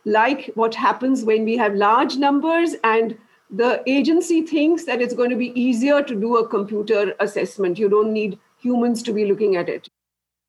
like 0.05 0.51
what 0.53 0.75
happens 0.75 1.23
when 1.23 1.45
we 1.45 1.57
have 1.57 1.73
large 1.73 2.17
numbers 2.17 2.75
and 2.83 3.17
the 3.55 3.81
agency 3.87 4.41
thinks 4.41 4.85
that 4.85 5.01
it's 5.01 5.13
going 5.13 5.29
to 5.29 5.35
be 5.35 5.59
easier 5.59 6.01
to 6.03 6.15
do 6.15 6.37
a 6.37 6.47
computer 6.47 7.13
assessment. 7.19 7.79
You 7.79 7.89
don't 7.89 8.11
need 8.11 8.37
humans 8.59 9.03
to 9.03 9.13
be 9.13 9.25
looking 9.25 9.55
at 9.55 9.69
it. 9.69 9.87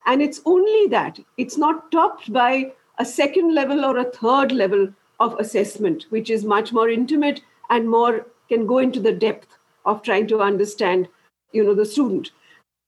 And 0.07 0.23
it's 0.23 0.41
only 0.45 0.87
that. 0.89 1.19
It's 1.37 1.57
not 1.57 1.91
topped 1.93 2.33
by 2.33 2.73
a 2.99 3.05
second 3.05 3.55
level 3.55 3.85
or 3.85 3.99
a 3.99 4.11
third 4.11 4.53
level 4.53 4.89
of 5.21 5.39
assessment, 5.39 6.07
which 6.09 6.31
is 6.31 6.45
much 6.45 6.73
more 6.73 6.89
intimate 6.89 7.43
and 7.71 7.89
more 7.89 8.27
can 8.49 8.67
go 8.67 8.79
into 8.79 9.01
the 9.01 9.13
depth 9.13 9.57
of 9.85 10.03
trying 10.03 10.27
to 10.29 10.41
understand 10.41 11.09
you 11.53 11.65
know 11.65 11.75
the 11.75 11.87
student 11.87 12.31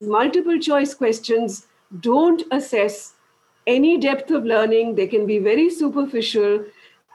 multiple 0.01 0.59
choice 0.59 0.95
questions 0.95 1.67
don't 2.01 2.43
assess 2.53 3.15
any 3.67 3.99
depth 3.99 4.31
of 4.31 4.45
learning 4.45 4.95
they 4.95 5.07
can 5.07 5.27
be 5.27 5.39
very 5.39 5.69
superficial 5.71 6.65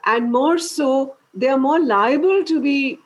and 0.06 0.32
more 0.32 0.58
so 0.58 1.16
they 1.34 1.48
are 1.48 1.58
more 1.58 1.80
liable 1.80 2.44
to 2.44 2.60
be 2.60 2.98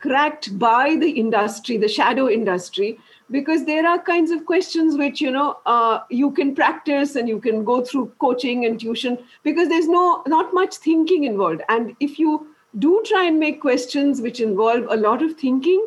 cracked 0.00 0.58
by 0.58 0.96
the 0.96 1.10
industry 1.10 1.76
the 1.76 1.88
shadow 1.88 2.28
industry 2.28 2.98
because 3.30 3.64
there 3.66 3.86
are 3.86 3.98
kinds 3.98 4.30
of 4.30 4.46
questions 4.46 4.96
which 4.96 5.20
you 5.20 5.30
know 5.30 5.58
uh, 5.66 6.00
you 6.10 6.30
can 6.30 6.54
practice 6.54 7.16
and 7.16 7.28
you 7.28 7.38
can 7.38 7.64
go 7.64 7.84
through 7.84 8.10
coaching 8.18 8.64
and 8.64 8.80
tuition 8.80 9.18
because 9.42 9.68
there's 9.68 9.88
no 9.88 10.22
not 10.26 10.54
much 10.54 10.76
thinking 10.76 11.24
involved 11.24 11.62
and 11.68 11.94
if 12.00 12.18
you 12.18 12.46
do 12.78 13.02
try 13.04 13.24
and 13.24 13.38
make 13.38 13.60
questions 13.60 14.20
which 14.20 14.40
involve 14.40 14.86
a 14.88 14.96
lot 14.96 15.22
of 15.22 15.34
thinking 15.34 15.86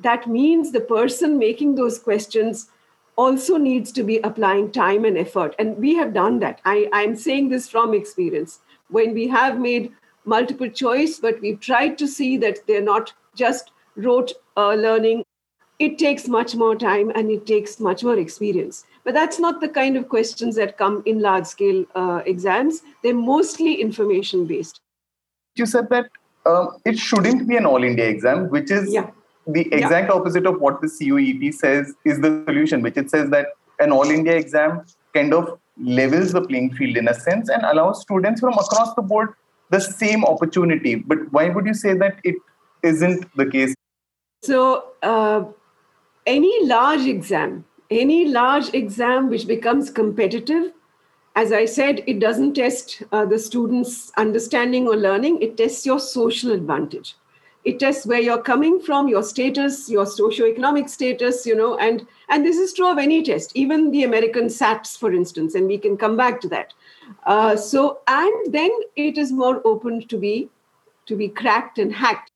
that 0.00 0.26
means 0.26 0.72
the 0.72 0.80
person 0.80 1.38
making 1.38 1.74
those 1.76 1.98
questions 1.98 2.68
also 3.16 3.56
needs 3.56 3.92
to 3.92 4.02
be 4.02 4.18
applying 4.18 4.70
time 4.70 5.04
and 5.04 5.18
effort. 5.18 5.54
And 5.58 5.76
we 5.76 5.94
have 5.96 6.14
done 6.14 6.38
that. 6.40 6.60
I, 6.64 6.88
I'm 6.92 7.14
saying 7.16 7.50
this 7.50 7.68
from 7.68 7.94
experience. 7.94 8.60
When 8.88 9.14
we 9.14 9.28
have 9.28 9.58
made 9.58 9.92
multiple 10.24 10.68
choice, 10.68 11.18
but 11.18 11.40
we've 11.40 11.60
tried 11.60 11.98
to 11.98 12.08
see 12.08 12.36
that 12.38 12.66
they're 12.66 12.82
not 12.82 13.12
just 13.34 13.70
rote 13.96 14.32
uh, 14.56 14.74
learning, 14.74 15.24
it 15.78 15.98
takes 15.98 16.28
much 16.28 16.54
more 16.54 16.76
time 16.76 17.10
and 17.14 17.30
it 17.30 17.46
takes 17.46 17.80
much 17.80 18.04
more 18.04 18.18
experience. 18.18 18.84
But 19.04 19.14
that's 19.14 19.38
not 19.38 19.60
the 19.60 19.68
kind 19.68 19.96
of 19.96 20.08
questions 20.08 20.54
that 20.56 20.78
come 20.78 21.02
in 21.06 21.20
large 21.20 21.46
scale 21.46 21.84
uh, 21.94 22.22
exams. 22.24 22.82
They're 23.02 23.14
mostly 23.14 23.80
information 23.80 24.46
based. 24.46 24.80
You 25.56 25.66
said 25.66 25.88
that 25.90 26.08
um, 26.46 26.78
it 26.84 26.98
shouldn't 26.98 27.48
be 27.48 27.56
an 27.56 27.66
all 27.66 27.82
India 27.82 28.08
exam, 28.08 28.48
which 28.48 28.70
is 28.70 28.92
yeah 28.92 29.10
the 29.46 29.62
exact 29.72 30.08
yeah. 30.08 30.14
opposite 30.14 30.46
of 30.46 30.60
what 30.60 30.80
the 30.80 30.88
CUET 30.88 31.54
says 31.54 31.94
is 32.04 32.20
the 32.20 32.42
solution, 32.46 32.82
which 32.82 32.96
it 32.96 33.10
says 33.10 33.30
that 33.30 33.48
an 33.80 33.90
all 33.90 34.08
India 34.08 34.36
exam 34.36 34.84
kind 35.14 35.34
of 35.34 35.58
levels 35.80 36.32
the 36.32 36.42
playing 36.42 36.72
field 36.74 36.96
in 36.96 37.08
a 37.08 37.14
sense 37.14 37.48
and 37.48 37.62
allows 37.64 38.02
students 38.02 38.40
from 38.40 38.52
across 38.52 38.94
the 38.94 39.02
board 39.02 39.30
the 39.72 39.80
same 39.80 40.24
opportunity. 40.24 40.94
But 40.94 41.32
why 41.32 41.48
would 41.48 41.66
you 41.66 41.74
say 41.74 41.94
that 41.94 42.20
it 42.22 42.36
isn't 42.82 43.26
the 43.36 43.46
case? 43.46 43.74
So, 44.42 44.92
uh, 45.02 45.44
any 46.26 46.66
large 46.66 47.06
exam, 47.06 47.64
any 47.90 48.26
large 48.26 48.72
exam 48.74 49.28
which 49.30 49.46
becomes 49.48 49.90
competitive, 49.90 50.72
as 51.34 51.50
I 51.52 51.64
said, 51.64 52.04
it 52.06 52.20
doesn't 52.20 52.54
test 52.54 53.02
uh, 53.10 53.24
the 53.24 53.38
students' 53.38 54.12
understanding 54.16 54.86
or 54.86 54.96
learning, 54.96 55.40
it 55.40 55.56
tests 55.56 55.86
your 55.86 55.98
social 55.98 56.52
advantage 56.52 57.16
it 57.64 57.78
tests 57.78 58.06
where 58.06 58.20
you're 58.20 58.42
coming 58.42 58.80
from 58.80 59.08
your 59.08 59.22
status 59.22 59.88
your 59.88 60.04
socioeconomic 60.04 60.88
status 60.88 61.46
you 61.46 61.54
know 61.54 61.76
and 61.78 62.06
and 62.28 62.44
this 62.44 62.56
is 62.56 62.72
true 62.72 62.90
of 62.90 62.98
any 62.98 63.22
test 63.22 63.52
even 63.54 63.90
the 63.90 64.02
american 64.02 64.46
sats 64.46 64.98
for 64.98 65.12
instance 65.12 65.54
and 65.54 65.66
we 65.66 65.78
can 65.78 65.96
come 65.96 66.16
back 66.16 66.40
to 66.40 66.48
that 66.48 66.74
uh, 67.24 67.56
so 67.56 68.00
and 68.06 68.52
then 68.52 68.70
it 68.96 69.18
is 69.18 69.32
more 69.32 69.60
open 69.64 70.06
to 70.08 70.18
be 70.18 70.48
to 71.06 71.16
be 71.16 71.28
cracked 71.28 71.78
and 71.78 71.92
hacked. 71.92 72.30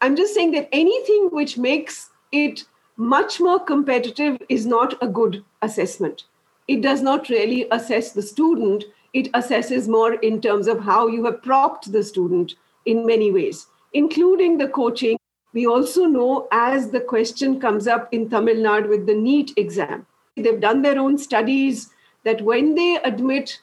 I'm 0.00 0.16
just 0.16 0.34
saying 0.34 0.52
that 0.52 0.68
anything 0.72 1.28
which 1.32 1.56
makes 1.56 2.10
it 2.32 2.64
much 2.96 3.40
more 3.40 3.60
competitive 3.60 4.40
is 4.48 4.66
not 4.66 5.00
a 5.02 5.06
good 5.06 5.44
assessment. 5.62 6.24
It 6.66 6.82
does 6.82 7.00
not 7.00 7.28
really 7.28 7.66
assess 7.70 8.12
the 8.12 8.22
student. 8.22 8.84
It 9.12 9.32
assesses 9.32 9.88
more 9.88 10.14
in 10.14 10.40
terms 10.40 10.66
of 10.66 10.80
how 10.80 11.06
you 11.06 11.24
have 11.24 11.42
propped 11.42 11.92
the 11.92 12.02
student 12.02 12.54
in 12.84 13.06
many 13.06 13.30
ways 13.32 13.66
including 13.92 14.58
the 14.58 14.68
coaching. 14.68 15.18
We 15.52 15.66
also 15.66 16.04
know 16.04 16.48
as 16.52 16.90
the 16.90 17.00
question 17.00 17.60
comes 17.60 17.86
up 17.86 18.12
in 18.12 18.28
Tamil 18.28 18.56
Nadu 18.56 18.88
with 18.88 19.06
the 19.06 19.14
NEET 19.14 19.52
exam, 19.56 20.06
they've 20.36 20.60
done 20.60 20.82
their 20.82 20.98
own 20.98 21.18
studies 21.18 21.90
that 22.24 22.42
when 22.42 22.74
they 22.74 22.98
admit, 23.02 23.60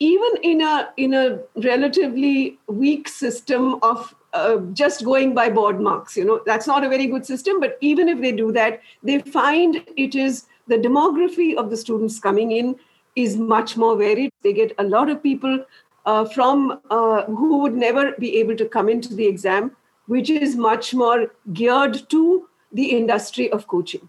even 0.00 0.30
in 0.42 0.60
a 0.60 0.90
in 0.96 1.14
a 1.14 1.40
relatively 1.56 2.58
weak 2.66 3.08
system 3.08 3.78
of 3.82 4.14
uh, 4.32 4.58
just 4.72 5.04
going 5.04 5.34
by 5.34 5.50
board 5.50 5.80
marks, 5.80 6.16
you 6.16 6.24
know, 6.24 6.40
that's 6.46 6.66
not 6.66 6.84
a 6.84 6.88
very 6.88 7.06
good 7.06 7.26
system. 7.26 7.58
But 7.60 7.78
even 7.80 8.08
if 8.08 8.20
they 8.20 8.32
do 8.32 8.52
that, 8.52 8.80
they 9.02 9.18
find 9.20 9.82
it 9.96 10.14
is 10.14 10.46
the 10.68 10.76
demography 10.76 11.56
of 11.56 11.70
the 11.70 11.76
students 11.76 12.20
coming 12.20 12.52
in 12.52 12.76
is 13.16 13.36
much 13.36 13.76
more 13.76 13.96
varied. 13.96 14.30
They 14.42 14.52
get 14.52 14.72
a 14.78 14.84
lot 14.84 15.10
of 15.10 15.22
people 15.22 15.64
uh, 16.06 16.24
from 16.26 16.80
uh, 16.90 17.24
who 17.24 17.58
would 17.58 17.74
never 17.74 18.12
be 18.18 18.36
able 18.36 18.56
to 18.56 18.66
come 18.66 18.88
into 18.88 19.14
the 19.14 19.26
exam, 19.26 19.76
which 20.06 20.30
is 20.30 20.56
much 20.56 20.94
more 20.94 21.34
geared 21.52 22.08
to 22.10 22.48
the 22.72 22.86
industry 22.86 23.50
of 23.50 23.66
coaching. 23.66 24.08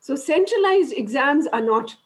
So 0.00 0.16
centralized 0.16 0.94
exams 0.94 1.46
are 1.46 1.60
not 1.60 1.96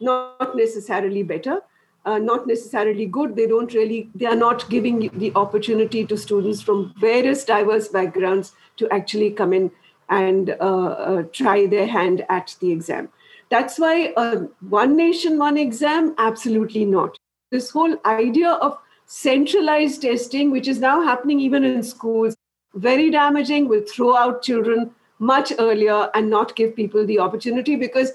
not 0.00 0.56
necessarily 0.56 1.22
better, 1.22 1.60
uh, 2.04 2.18
not 2.18 2.46
necessarily 2.46 3.06
good. 3.06 3.36
They 3.36 3.46
don't 3.46 3.72
really 3.74 4.10
they 4.14 4.26
are 4.26 4.36
not 4.36 4.68
giving 4.68 5.10
the 5.18 5.32
opportunity 5.34 6.04
to 6.06 6.16
students 6.16 6.60
from 6.60 6.92
various 6.98 7.44
diverse 7.44 7.88
backgrounds 7.88 8.52
to 8.78 8.88
actually 8.90 9.30
come 9.30 9.52
in 9.52 9.70
and 10.08 10.50
uh, 10.60 10.86
uh, 11.08 11.22
try 11.32 11.66
their 11.66 11.86
hand 11.86 12.24
at 12.28 12.56
the 12.60 12.70
exam. 12.70 13.08
That's 13.50 13.78
why 13.78 14.12
uh, 14.16 14.46
one 14.68 14.96
nation, 14.96 15.38
one 15.38 15.56
exam, 15.56 16.14
absolutely 16.18 16.84
not 16.84 17.18
this 17.52 17.70
whole 17.70 17.96
idea 18.04 18.50
of 18.50 18.78
centralized 19.06 20.02
testing, 20.02 20.50
which 20.50 20.66
is 20.66 20.80
now 20.80 21.02
happening 21.02 21.38
even 21.38 21.62
in 21.62 21.82
schools, 21.82 22.34
very 22.74 23.10
damaging, 23.10 23.68
will 23.68 23.82
throw 23.82 24.16
out 24.16 24.42
children 24.42 24.90
much 25.18 25.52
earlier 25.58 26.10
and 26.14 26.28
not 26.28 26.56
give 26.56 26.74
people 26.74 27.06
the 27.06 27.18
opportunity 27.18 27.76
because 27.76 28.10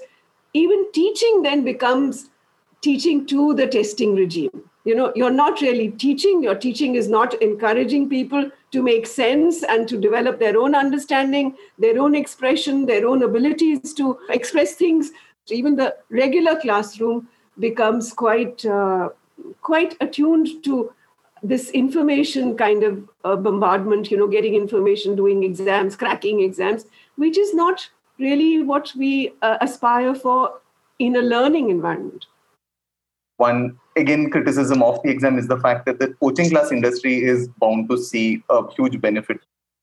even 0.52 0.84
teaching 0.92 1.42
then 1.42 1.64
becomes 1.64 2.28
teaching 2.80 3.26
to 3.26 3.54
the 3.54 3.66
testing 3.66 4.14
regime. 4.14 4.68
You 4.84 4.94
know, 4.94 5.12
you're 5.14 5.30
not 5.30 5.60
really 5.60 5.90
teaching, 5.90 6.42
your 6.42 6.54
teaching 6.54 6.94
is 6.94 7.08
not 7.08 7.34
encouraging 7.42 8.08
people 8.08 8.50
to 8.70 8.82
make 8.82 9.06
sense 9.06 9.62
and 9.62 9.88
to 9.88 9.98
develop 9.98 10.38
their 10.38 10.58
own 10.58 10.74
understanding, 10.74 11.56
their 11.78 12.00
own 12.00 12.14
expression, 12.14 12.86
their 12.86 13.06
own 13.06 13.22
abilities 13.22 13.92
to 13.94 14.18
express 14.30 14.74
things. 14.74 15.10
Even 15.50 15.76
the 15.76 15.94
regular 16.10 16.58
classroom 16.60 17.28
becomes 17.58 18.12
quite 18.12 18.64
uh, 18.64 19.10
quite 19.62 19.96
attuned 20.00 20.62
to 20.64 20.92
this 21.42 21.70
information 21.70 22.56
kind 22.56 22.82
of 22.82 23.08
uh, 23.24 23.36
bombardment, 23.36 24.10
you 24.10 24.16
know, 24.16 24.26
getting 24.26 24.54
information, 24.54 25.14
doing 25.16 25.44
exams, 25.44 25.96
cracking 25.96 26.40
exams, 26.40 26.86
which 27.16 27.38
is 27.38 27.54
not 27.54 27.88
really 28.18 28.62
what 28.62 28.92
we 28.96 29.32
uh, 29.42 29.56
aspire 29.60 30.14
for 30.14 30.60
in 30.98 31.16
a 31.16 31.20
learning 31.20 31.70
environment. 31.70 32.26
One, 33.38 33.78
again, 33.96 34.30
criticism 34.30 34.82
of 34.82 35.00
the 35.02 35.10
exam 35.10 35.38
is 35.38 35.48
the 35.48 35.58
fact 35.58 35.86
that 35.86 36.00
the 36.00 36.08
coaching 36.14 36.50
class 36.50 36.72
industry 36.72 37.24
is 37.24 37.48
bound 37.60 37.88
to 37.88 37.96
see 37.96 38.42
a 38.50 38.70
huge 38.72 39.00
benefit. 39.00 39.38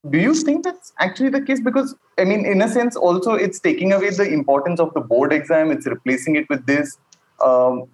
Do 0.10 0.20
you 0.20 0.36
think 0.36 0.63
that's 0.63 0.94
actually 1.00 1.30
the 1.30 1.41
case? 1.41 1.62
Because, 1.62 1.96
I 2.18 2.26
mean, 2.26 2.46
in 2.46 2.62
a 2.62 2.68
sense, 2.68 2.96
also 2.96 3.34
it's 3.34 3.60
taking 3.60 3.91
away 3.91 4.12
the 4.12 4.28
importance 4.28 4.80
of 4.80 4.94
the 4.94 5.02
board 5.02 5.34
exam, 5.34 5.72
it's 5.72 5.88
replacing 5.88 6.36
it 6.36 6.48
with 6.50 6.65
this. 6.65 6.98
Um, 7.44 7.88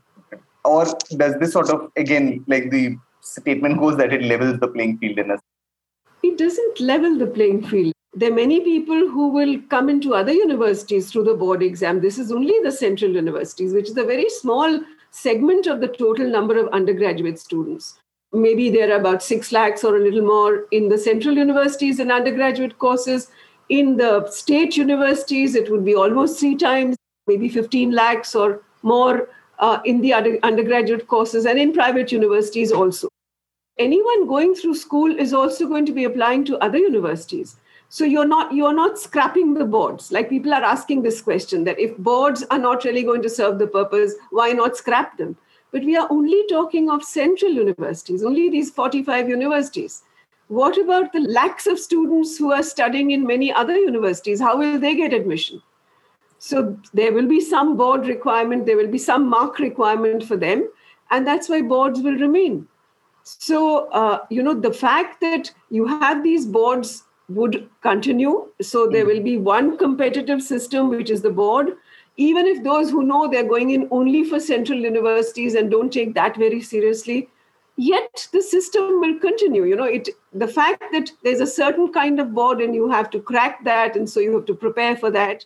or 0.66 0.86
does 1.16 1.40
this 1.40 1.54
sort 1.54 1.70
of, 1.70 1.92
again, 1.96 2.44
like 2.48 2.72
the 2.72 2.98
statement 3.22 3.80
goes 3.80 3.98
that 3.98 4.12
it 4.12 4.24
levels 4.24 4.60
the 4.60 4.68
playing 4.68 4.98
field 4.98 5.20
in 5.20 5.32
a 5.32 5.38
it 6.24 6.38
doesn't 6.38 6.80
level 6.80 7.18
the 7.18 7.28
playing 7.28 7.64
field 7.64 7.94
there 8.14 8.32
are 8.32 8.36
many 8.36 8.60
people 8.60 9.08
who 9.10 9.30
will 9.30 9.60
come 9.70 9.90
into 9.90 10.14
other 10.14 10.34
universities 10.34 11.10
through 11.10 11.24
the 11.24 11.34
board 11.34 11.64
exam 11.64 12.02
this 12.02 12.18
is 12.18 12.32
only 12.32 12.56
the 12.64 12.72
central 12.72 13.12
universities 13.12 13.74
which 13.74 13.90
is 13.90 13.98
a 13.98 14.04
very 14.04 14.30
small 14.30 14.80
segment 15.12 15.68
of 15.68 15.82
the 15.82 15.88
total 15.88 16.28
number 16.28 16.58
of 16.58 16.68
undergraduate 16.70 17.40
students 17.40 18.00
maybe 18.34 18.70
there 18.70 18.92
are 18.92 19.00
about 19.00 19.22
6 19.22 19.52
lakhs 19.52 19.84
or 19.84 19.96
a 19.98 20.04
little 20.04 20.26
more 20.26 20.66
in 20.72 20.88
the 20.90 20.98
central 20.98 21.36
universities 21.36 22.00
and 22.00 22.12
undergraduate 22.12 22.78
courses 22.80 23.30
in 23.70 23.98
the 23.98 24.30
state 24.30 24.78
universities 24.78 25.56
it 25.56 25.70
would 25.72 25.84
be 25.86 25.96
almost 25.96 26.40
three 26.40 26.56
times 26.56 26.96
maybe 27.28 27.50
15 27.50 27.92
lakhs 27.92 28.36
or 28.36 28.62
more 28.84 29.30
uh, 29.62 29.80
in 29.86 30.02
the 30.02 30.14
undergraduate 30.44 31.08
courses 31.08 31.46
and 31.46 31.60
in 31.60 31.72
private 31.72 32.12
universities 32.12 32.72
also. 32.72 33.08
Anyone 33.78 34.28
going 34.28 34.56
through 34.56 34.76
school 34.76 35.16
is 35.18 35.34
also 35.34 35.68
going 35.68 35.86
to 35.86 35.92
be 35.92 36.04
applying 36.04 36.44
to 36.46 36.58
other 36.58 36.78
universities. 36.78 37.56
So 37.94 38.06
you're 38.06 38.26
not 38.26 38.54
you're 38.54 38.74
not 38.74 38.98
scrapping 38.98 39.54
the 39.54 39.66
boards. 39.66 40.14
Like 40.14 40.30
people 40.30 40.54
are 40.54 40.64
asking 40.64 41.02
this 41.02 41.20
question 41.20 41.66
that 41.66 41.78
if 41.78 41.98
boards 41.98 42.42
are 42.50 42.58
not 42.58 42.86
really 42.86 43.04
going 43.04 43.22
to 43.24 43.30
serve 43.30 43.60
the 43.60 43.68
purpose, 43.68 44.14
why 44.30 44.54
not 44.54 44.78
scrap 44.78 45.18
them? 45.18 45.36
But 45.74 45.84
we 45.84 45.98
are 45.98 46.08
only 46.10 46.46
talking 46.48 46.90
of 46.90 47.04
central 47.04 47.52
universities, 47.52 48.24
only 48.24 48.50
these 48.50 48.72
45 48.72 49.28
universities. 49.28 50.04
What 50.48 50.78
about 50.78 51.12
the 51.12 51.20
lakhs 51.20 51.68
of 51.68 51.80
students 51.80 52.38
who 52.38 52.54
are 52.54 52.64
studying 52.64 53.12
in 53.12 53.28
many 53.28 53.52
other 53.52 53.76
universities? 53.76 54.40
How 54.40 54.58
will 54.58 54.80
they 54.80 54.96
get 54.96 55.12
admission? 55.12 55.62
So 56.40 56.80
there 56.94 57.12
will 57.12 57.28
be 57.28 57.42
some 57.42 57.76
board 57.76 58.08
requirement, 58.08 58.68
there 58.68 58.78
will 58.78 58.88
be 58.88 59.06
some 59.10 59.28
mark 59.28 59.60
requirement 59.60 60.24
for 60.24 60.38
them, 60.38 60.66
and 61.10 61.28
that's 61.28 61.50
why 61.50 61.62
boards 61.62 62.00
will 62.00 62.18
remain. 62.18 62.68
So, 63.24 63.90
uh, 63.90 64.26
you 64.30 64.42
know, 64.42 64.54
the 64.54 64.74
fact 64.74 65.20
that 65.20 65.54
you 65.70 65.88
have 65.88 66.24
these 66.24 66.46
boards 66.46 67.04
would 67.36 67.70
continue. 67.82 68.48
So 68.62 68.88
there 68.88 69.06
will 69.06 69.22
be 69.22 69.38
one 69.38 69.78
competitive 69.78 70.42
system, 70.42 70.90
which 70.90 71.10
is 71.10 71.22
the 71.22 71.30
board. 71.30 71.74
Even 72.18 72.46
if 72.46 72.64
those 72.64 72.90
who 72.90 73.04
know 73.04 73.28
they're 73.28 73.44
going 73.44 73.72
in 73.72 73.88
only 73.92 74.24
for 74.24 74.40
central 74.40 74.80
universities 74.80 75.56
and 75.56 75.72
don't 75.72 75.92
take 75.92 76.14
that 76.16 76.38
very 76.38 76.62
seriously, 76.62 77.30
yet 77.78 78.28
the 78.34 78.42
system 78.42 79.00
will 79.00 79.18
continue. 79.20 79.66
You 79.66 79.76
know, 79.76 79.86
it 79.86 80.10
the 80.34 80.48
fact 80.48 80.84
that 80.92 81.12
there's 81.24 81.40
a 81.40 81.48
certain 81.48 81.92
kind 81.94 82.20
of 82.20 82.34
board 82.34 82.62
and 82.62 82.76
you 82.76 82.90
have 82.90 83.10
to 83.12 83.22
crack 83.22 83.64
that, 83.64 83.96
and 83.96 84.10
so 84.10 84.20
you 84.20 84.36
have 84.36 84.46
to 84.46 84.54
prepare 84.54 84.96
for 84.98 85.12
that 85.12 85.46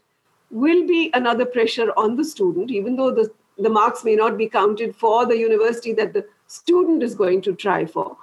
will 0.51 0.87
be 0.87 1.11
another 1.13 1.45
pressure 1.45 1.91
on 1.97 2.15
the 2.15 2.23
student, 2.23 2.71
even 2.71 2.95
though 2.95 3.11
the, 3.11 3.29
the 3.57 3.69
marks 3.69 4.03
may 4.03 4.15
not 4.15 4.37
be 4.37 4.47
counted 4.47 4.95
for 4.95 5.25
the 5.25 5.37
university 5.37 5.93
that 5.93 6.13
the 6.13 6.25
student 6.47 7.03
is 7.03 7.15
going 7.15 7.41
to 7.41 7.53
try 7.53 7.85
for. 7.85 8.15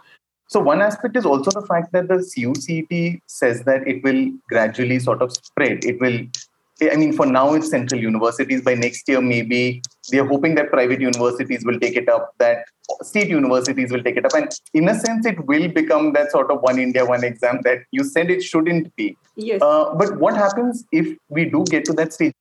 So, 0.53 0.61
one 0.61 0.83
aspect 0.83 1.17
is 1.17 1.25
also 1.25 1.51
the 1.51 1.67
fact 1.67 1.93
that 1.93 2.09
the 2.09 2.19
CUCET 2.19 3.23
says 3.27 3.63
that 3.65 3.89
it 3.89 4.05
will 4.05 4.31
gradually 4.51 4.99
sort 4.99 5.23
of 5.23 5.33
spread. 5.33 5.83
It 5.83 5.99
will 5.99 6.27
I 6.93 6.97
mean, 6.97 7.13
for 7.13 7.27
now, 7.27 7.55
it's 7.55 7.71
central 7.71 8.01
universities. 8.01 8.61
By 8.63 8.75
next 8.75 9.09
year, 9.09 9.21
maybe 9.21 9.83
they're 10.11 10.27
hoping 10.27 10.55
that 10.57 10.71
private 10.71 11.01
universities 11.01 11.65
will 11.65 11.79
take 11.79 11.97
it 11.97 12.09
up, 12.09 12.35
that 12.39 12.65
state 13.03 13.29
universities 13.29 13.93
will 13.93 14.03
take 14.03 14.17
it 14.17 14.27
up. 14.27 14.35
And 14.35 14.51
in 14.75 14.89
a 14.89 14.95
sense, 14.99 15.25
it 15.25 15.47
will 15.47 15.69
become 15.69 16.13
that 16.15 16.33
sort 16.33 16.51
of 16.51 16.61
one 16.61 16.79
India, 16.79 17.07
one 17.07 17.25
exam 17.25 17.61
that 17.63 17.85
you 17.93 18.05
said 18.05 18.31
it 18.31 18.43
shouldn't 18.43 18.95
be. 18.97 19.17
Yes. 19.37 19.63
Uh, 19.63 19.95
but 19.95 20.19
what 20.19 20.37
happens 20.37 20.85
if 20.93 21.17
we 21.29 21.45
do 21.45 21.65
get 21.65 21.85
to 21.87 21.93
that 21.95 22.13
stage? 22.13 22.35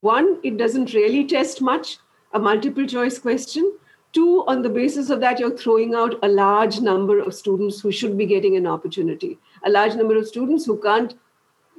One, 0.00 0.38
it 0.42 0.56
doesn't 0.56 0.92
really 0.92 1.24
test 1.24 1.62
much, 1.62 1.98
a 2.32 2.40
multiple 2.40 2.86
choice 2.86 3.18
question. 3.18 3.78
Two, 4.12 4.44
on 4.46 4.60
the 4.60 4.68
basis 4.68 5.08
of 5.08 5.20
that, 5.20 5.38
you're 5.38 5.56
throwing 5.56 5.94
out 5.94 6.18
a 6.22 6.28
large 6.28 6.80
number 6.80 7.18
of 7.18 7.34
students 7.34 7.80
who 7.80 7.90
should 7.90 8.18
be 8.18 8.26
getting 8.26 8.56
an 8.56 8.66
opportunity, 8.66 9.38
a 9.64 9.70
large 9.70 9.94
number 9.94 10.16
of 10.16 10.26
students 10.26 10.66
who 10.66 10.78
can't 10.80 11.14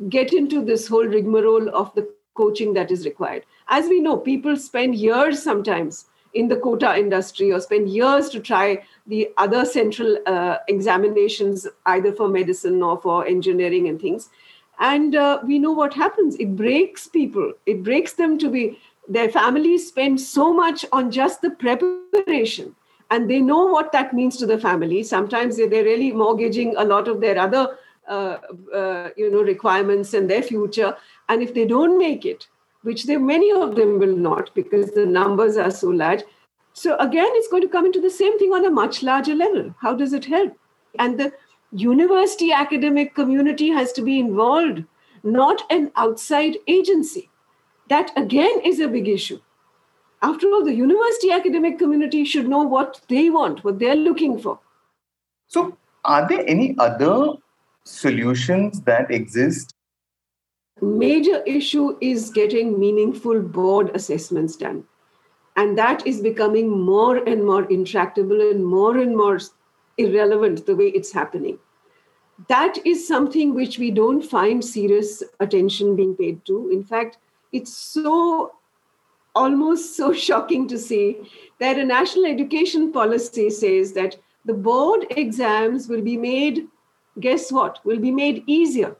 get 0.09 0.33
into 0.33 0.65
this 0.65 0.87
whole 0.87 1.05
rigmarole 1.05 1.69
of 1.69 1.93
the 1.93 2.09
coaching 2.33 2.73
that 2.73 2.89
is 2.89 3.05
required. 3.05 3.45
As 3.67 3.87
we 3.87 3.99
know, 3.99 4.17
people 4.17 4.57
spend 4.57 4.95
years 4.95 5.43
sometimes 5.43 6.05
in 6.33 6.47
the 6.47 6.55
Kota 6.55 6.97
industry 6.97 7.51
or 7.51 7.59
spend 7.59 7.89
years 7.89 8.29
to 8.29 8.39
try 8.39 8.83
the 9.05 9.29
other 9.37 9.65
central 9.65 10.17
uh, 10.25 10.57
examinations, 10.67 11.67
either 11.85 12.11
for 12.11 12.27
medicine 12.27 12.81
or 12.81 12.99
for 12.99 13.27
engineering 13.27 13.87
and 13.87 14.01
things. 14.01 14.29
And 14.79 15.15
uh, 15.15 15.39
we 15.45 15.59
know 15.59 15.71
what 15.71 15.93
happens. 15.93 16.35
It 16.37 16.55
breaks 16.55 17.07
people, 17.07 17.53
it 17.67 17.83
breaks 17.83 18.13
them 18.13 18.39
to 18.39 18.49
be, 18.49 18.79
their 19.07 19.29
families 19.29 19.87
spend 19.87 20.19
so 20.19 20.53
much 20.53 20.85
on 20.91 21.11
just 21.11 21.41
the 21.41 21.51
preparation. 21.51 22.75
And 23.11 23.29
they 23.29 23.41
know 23.41 23.65
what 23.67 23.91
that 23.91 24.13
means 24.13 24.37
to 24.37 24.45
the 24.45 24.57
family. 24.57 25.03
Sometimes 25.03 25.57
they're 25.57 25.67
really 25.69 26.11
mortgaging 26.11 26.75
a 26.77 26.83
lot 26.83 27.07
of 27.07 27.21
their 27.21 27.37
other 27.37 27.77
uh, 28.07 28.37
uh, 28.73 29.09
you 29.15 29.31
know 29.31 29.41
requirements 29.41 30.13
and 30.13 30.29
their 30.29 30.41
future 30.41 30.93
and 31.29 31.41
if 31.41 31.53
they 31.53 31.65
don't 31.65 31.97
make 31.97 32.25
it 32.25 32.47
which 32.81 33.05
they 33.05 33.15
many 33.15 33.49
of 33.51 33.77
them 33.77 33.97
will 33.97 34.13
not 34.15 34.53
because 34.53 34.91
the 34.91 35.05
numbers 35.05 35.55
are 35.55 35.71
so 35.71 35.87
large 35.87 36.21
so 36.73 36.97
again 36.97 37.29
it's 37.29 37.47
going 37.47 37.61
to 37.61 37.69
come 37.69 37.85
into 37.85 38.01
the 38.01 38.09
same 38.09 38.37
thing 38.37 38.51
on 38.51 38.65
a 38.65 38.69
much 38.69 39.03
larger 39.03 39.33
level 39.33 39.73
how 39.79 39.95
does 39.95 40.11
it 40.11 40.25
help 40.25 40.53
and 40.99 41.17
the 41.17 41.31
university 41.71 42.51
academic 42.51 43.15
community 43.15 43.69
has 43.69 43.93
to 43.93 44.01
be 44.01 44.19
involved 44.19 44.83
not 45.23 45.63
an 45.71 45.89
outside 45.95 46.57
agency 46.67 47.29
that 47.89 48.11
again 48.17 48.59
is 48.63 48.79
a 48.79 48.87
big 48.87 49.07
issue 49.07 49.39
after 50.21 50.47
all 50.47 50.63
the 50.63 50.73
university 50.73 51.31
academic 51.31 51.77
community 51.77 52.23
should 52.25 52.47
know 52.47 52.63
what 52.63 53.01
they 53.09 53.29
want 53.29 53.63
what 53.63 53.79
they're 53.79 53.95
looking 53.95 54.39
for 54.39 54.59
so 55.47 55.77
are 56.05 56.27
there 56.27 56.43
any 56.47 56.75
other 56.79 57.33
solutions 57.85 58.81
that 58.81 59.11
exist? 59.11 59.73
Major 60.81 61.41
issue 61.43 61.97
is 62.01 62.29
getting 62.29 62.79
meaningful 62.79 63.41
board 63.41 63.91
assessments 63.95 64.55
done. 64.55 64.83
And 65.55 65.77
that 65.77 66.05
is 66.07 66.19
becoming 66.19 66.69
more 66.69 67.17
and 67.17 67.45
more 67.45 67.65
intractable 67.65 68.41
and 68.41 68.65
more 68.65 68.97
and 68.97 69.15
more 69.15 69.39
irrelevant 69.97 70.65
the 70.65 70.75
way 70.75 70.87
it's 70.87 71.13
happening. 71.13 71.59
That 72.47 72.79
is 72.85 73.07
something 73.07 73.53
which 73.53 73.77
we 73.77 73.91
don't 73.91 74.23
find 74.23 74.65
serious 74.65 75.21
attention 75.39 75.95
being 75.95 76.15
paid 76.15 76.43
to. 76.45 76.69
In 76.71 76.83
fact, 76.83 77.19
it's 77.53 77.77
so 77.77 78.53
almost 79.35 79.95
so 79.95 80.11
shocking 80.27 80.67
to 80.67 80.77
see 80.77 81.17
that 81.59 81.79
a 81.79 81.85
national 81.85 82.25
education 82.25 82.91
policy 82.91 83.49
says 83.49 83.93
that 83.93 84.17
the 84.45 84.53
board 84.53 85.05
exams 85.11 85.87
will 85.87 86.01
be 86.01 86.17
made 86.17 86.67
guess 87.19 87.51
what? 87.51 87.79
Will 87.85 87.99
be 87.99 88.11
made 88.11 88.43
easier. 88.47 88.95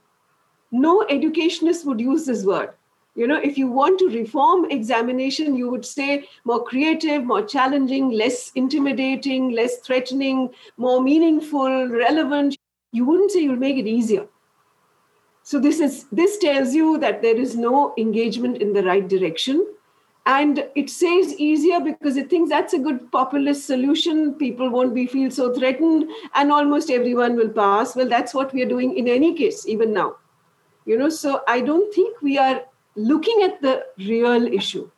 No 0.71 1.05
educationist 1.09 1.85
would 1.85 1.99
use 1.99 2.25
this 2.25 2.45
word. 2.45 2.71
You 3.15 3.27
know, 3.27 3.39
if 3.39 3.59
you 3.59 3.67
want 3.67 3.99
to 3.99 4.09
reform 4.09 4.65
examination, 4.71 5.55
you 5.55 5.69
would 5.69 5.85
say 5.85 6.27
more 6.45 6.63
creative, 6.63 7.23
more 7.23 7.43
challenging, 7.43 8.09
less 8.09 8.51
intimidating, 8.55 9.51
less 9.51 9.77
threatening, 9.77 10.49
more 10.77 11.01
meaningful, 11.01 11.89
relevant. 11.89 12.57
You 12.91 13.05
wouldn't 13.05 13.31
say 13.31 13.41
you'll 13.41 13.55
make 13.55 13.77
it 13.77 13.87
easier. 13.87 14.25
So 15.43 15.59
this 15.59 15.79
is 15.79 16.05
this 16.11 16.37
tells 16.37 16.73
you 16.73 16.97
that 16.99 17.21
there 17.21 17.35
is 17.35 17.55
no 17.55 17.93
engagement 17.97 18.61
in 18.61 18.73
the 18.73 18.83
right 18.83 19.07
direction. 19.07 19.65
And 20.25 20.65
it 20.73 20.89
says 20.89 21.33
easier 21.35 21.81
because 21.81 22.15
it 22.15 22.29
thinks 22.29 22.49
that's 22.49 22.73
a 22.73 22.79
good 22.79 23.11
populist 23.11 23.67
solution. 23.67 24.35
People 24.35 24.69
won't 24.69 24.95
be 24.95 25.05
feel 25.05 25.29
so 25.29 25.53
threatened 25.53 26.09
and 26.33 26.49
almost 26.49 26.89
everyone 26.89 27.35
will 27.35 27.49
pass. 27.49 27.95
Well 27.95 28.07
that's 28.07 28.33
what 28.33 28.53
we 28.53 28.63
are 28.63 28.69
doing 28.69 28.97
in 28.97 29.09
any 29.09 29.33
case 29.33 29.67
even 29.67 29.93
now. 29.93 30.15
You 30.85 30.97
know 30.97 31.09
so 31.09 31.41
i 31.47 31.61
don't 31.61 31.93
think 31.93 32.21
we 32.21 32.37
are 32.37 32.61
looking 32.95 33.43
at 33.43 33.61
the 33.61 33.85
real 33.97 34.47
issue 34.61 34.89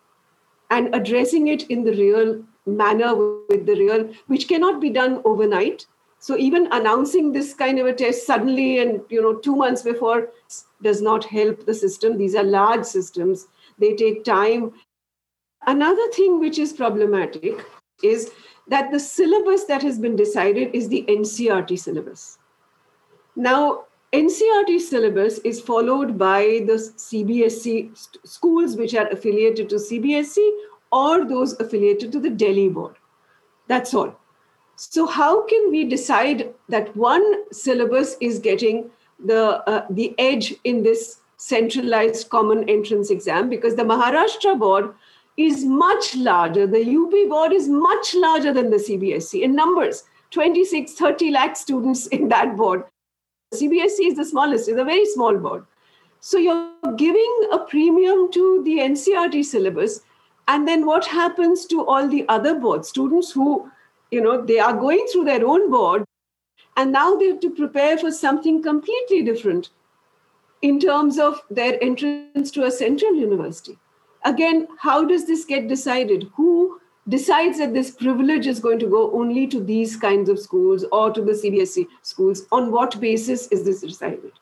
and 0.69 0.93
addressing 0.95 1.47
it 1.47 1.63
in 1.69 1.83
the 1.83 1.91
real 1.91 2.43
manner 2.65 3.15
with 3.15 3.65
the 3.65 3.75
real 3.75 4.09
which 4.27 4.47
cannot 4.47 4.81
be 4.81 4.89
done 4.89 5.21
overnight 5.23 5.85
so 6.25 6.37
even 6.45 6.67
announcing 6.77 7.31
this 7.31 7.53
kind 7.53 7.79
of 7.79 7.87
a 7.87 7.93
test 7.93 8.25
suddenly 8.25 8.69
and 8.83 9.01
you 9.15 9.21
know 9.25 9.35
2 9.49 9.55
months 9.63 9.83
before 9.89 10.19
does 10.87 11.01
not 11.09 11.29
help 11.35 11.65
the 11.65 11.77
system 11.81 12.17
these 12.21 12.41
are 12.43 12.49
large 12.55 12.85
systems 12.95 13.47
they 13.83 13.93
take 14.01 14.23
time 14.29 14.73
Another 15.67 16.07
thing 16.11 16.39
which 16.39 16.59
is 16.59 16.73
problematic 16.73 17.65
is 18.03 18.31
that 18.67 18.91
the 18.91 18.99
syllabus 18.99 19.65
that 19.65 19.81
has 19.81 19.97
been 19.97 20.15
decided 20.15 20.75
is 20.75 20.87
the 20.87 21.03
NCERT 21.07 21.77
syllabus. 21.79 22.37
Now, 23.35 23.85
NCERT 24.13 24.79
syllabus 24.79 25.39
is 25.39 25.59
followed 25.59 26.17
by 26.17 26.63
the 26.67 26.73
CBSE 26.73 27.97
st- 27.97 28.27
schools 28.27 28.77
which 28.77 28.93
are 28.93 29.07
affiliated 29.07 29.69
to 29.69 29.75
CBSE 29.75 30.49
or 30.91 31.25
those 31.25 31.59
affiliated 31.59 32.11
to 32.11 32.19
the 32.19 32.29
Delhi 32.29 32.69
board. 32.69 32.95
That's 33.67 33.93
all. 33.93 34.19
So, 34.75 35.05
how 35.07 35.45
can 35.45 35.71
we 35.71 35.85
decide 35.85 36.53
that 36.69 36.95
one 36.95 37.51
syllabus 37.53 38.17
is 38.19 38.39
getting 38.39 38.89
the, 39.23 39.63
uh, 39.69 39.85
the 39.89 40.13
edge 40.17 40.53
in 40.63 40.83
this 40.83 41.19
centralized 41.37 42.29
common 42.29 42.67
entrance 42.69 43.09
exam? 43.09 43.49
Because 43.49 43.75
the 43.75 43.83
Maharashtra 43.83 44.59
board 44.59 44.93
is 45.37 45.63
much 45.63 46.15
larger. 46.15 46.67
The 46.67 46.81
UP 46.81 47.29
board 47.29 47.53
is 47.53 47.69
much 47.69 48.15
larger 48.15 48.53
than 48.53 48.69
the 48.69 48.77
CBSE 48.77 49.41
in 49.41 49.55
numbers 49.55 50.03
26, 50.31 50.93
30 50.93 51.31
lakh 51.31 51.55
students 51.55 52.07
in 52.07 52.27
that 52.29 52.57
board. 52.57 52.83
CBSE 53.53 54.07
is 54.07 54.15
the 54.15 54.25
smallest, 54.25 54.67
it's 54.67 54.77
a 54.77 54.83
very 54.83 55.05
small 55.05 55.37
board. 55.37 55.65
So 56.19 56.37
you're 56.37 56.71
giving 56.97 57.49
a 57.51 57.59
premium 57.59 58.31
to 58.31 58.63
the 58.63 58.79
NCERT 58.79 59.45
syllabus. 59.45 60.01
And 60.47 60.67
then 60.67 60.85
what 60.85 61.05
happens 61.05 61.65
to 61.67 61.85
all 61.85 62.07
the 62.07 62.27
other 62.27 62.59
boards? 62.59 62.89
Students 62.89 63.31
who, 63.31 63.69
you 64.11 64.21
know, 64.21 64.41
they 64.41 64.59
are 64.59 64.73
going 64.73 65.05
through 65.11 65.25
their 65.25 65.45
own 65.45 65.69
board 65.71 66.03
and 66.77 66.91
now 66.91 67.15
they 67.15 67.27
have 67.27 67.39
to 67.41 67.49
prepare 67.49 67.97
for 67.97 68.11
something 68.11 68.61
completely 68.61 69.23
different 69.23 69.69
in 70.61 70.79
terms 70.79 71.19
of 71.19 71.41
their 71.49 71.81
entrance 71.83 72.51
to 72.51 72.65
a 72.65 72.71
central 72.71 73.13
university 73.13 73.77
again, 74.25 74.67
how 74.79 75.05
does 75.05 75.25
this 75.25 75.45
get 75.45 75.67
decided? 75.67 76.29
Who 76.35 76.81
decides 77.07 77.59
that 77.59 77.73
this 77.73 77.91
privilege 77.91 78.47
is 78.47 78.59
going 78.59 78.79
to 78.79 78.87
go 78.87 79.11
only 79.13 79.47
to 79.47 79.63
these 79.63 79.95
kinds 79.95 80.27
of 80.27 80.39
schools 80.39 80.83
or 80.91 81.11
to 81.11 81.21
the 81.21 81.31
CBSE 81.31 81.87
schools? 82.01 82.45
On 82.51 82.71
what 82.71 82.99
basis 82.99 83.47
is 83.47 83.63
this 83.63 83.81
decided? 83.81 84.33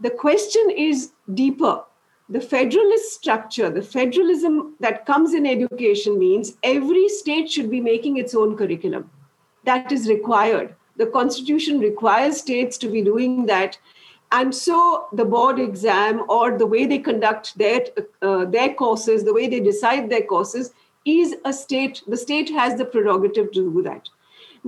The 0.00 0.10
question 0.10 0.70
is 0.70 1.12
deeper. 1.32 1.82
The 2.28 2.40
federalist 2.40 3.12
structure, 3.12 3.68
the 3.68 3.82
federalism 3.82 4.76
that 4.80 5.04
comes 5.04 5.34
in 5.34 5.46
education 5.46 6.18
means 6.18 6.56
every 6.62 7.08
state 7.08 7.50
should 7.50 7.70
be 7.70 7.80
making 7.80 8.16
its 8.16 8.34
own 8.34 8.56
curriculum. 8.56 9.10
That 9.64 9.92
is 9.92 10.08
required. 10.08 10.74
The 10.96 11.06
constitution 11.06 11.80
requires 11.80 12.38
states 12.38 12.78
to 12.78 12.88
be 12.88 13.02
doing 13.02 13.46
that 13.46 13.78
and 14.32 14.54
so 14.54 15.06
the 15.12 15.24
board 15.24 15.60
exam 15.60 16.22
or 16.28 16.58
the 16.58 16.66
way 16.66 16.86
they 16.86 16.98
conduct 16.98 17.56
their 17.58 17.80
uh, 18.22 18.44
their 18.56 18.74
courses 18.74 19.24
the 19.24 19.34
way 19.34 19.46
they 19.46 19.60
decide 19.60 20.10
their 20.10 20.26
courses 20.32 20.72
is 21.04 21.36
a 21.44 21.52
state 21.52 22.02
the 22.14 22.20
state 22.22 22.50
has 22.50 22.76
the 22.78 22.88
prerogative 22.94 23.50
to 23.52 23.64
do 23.70 23.82
that 23.82 24.08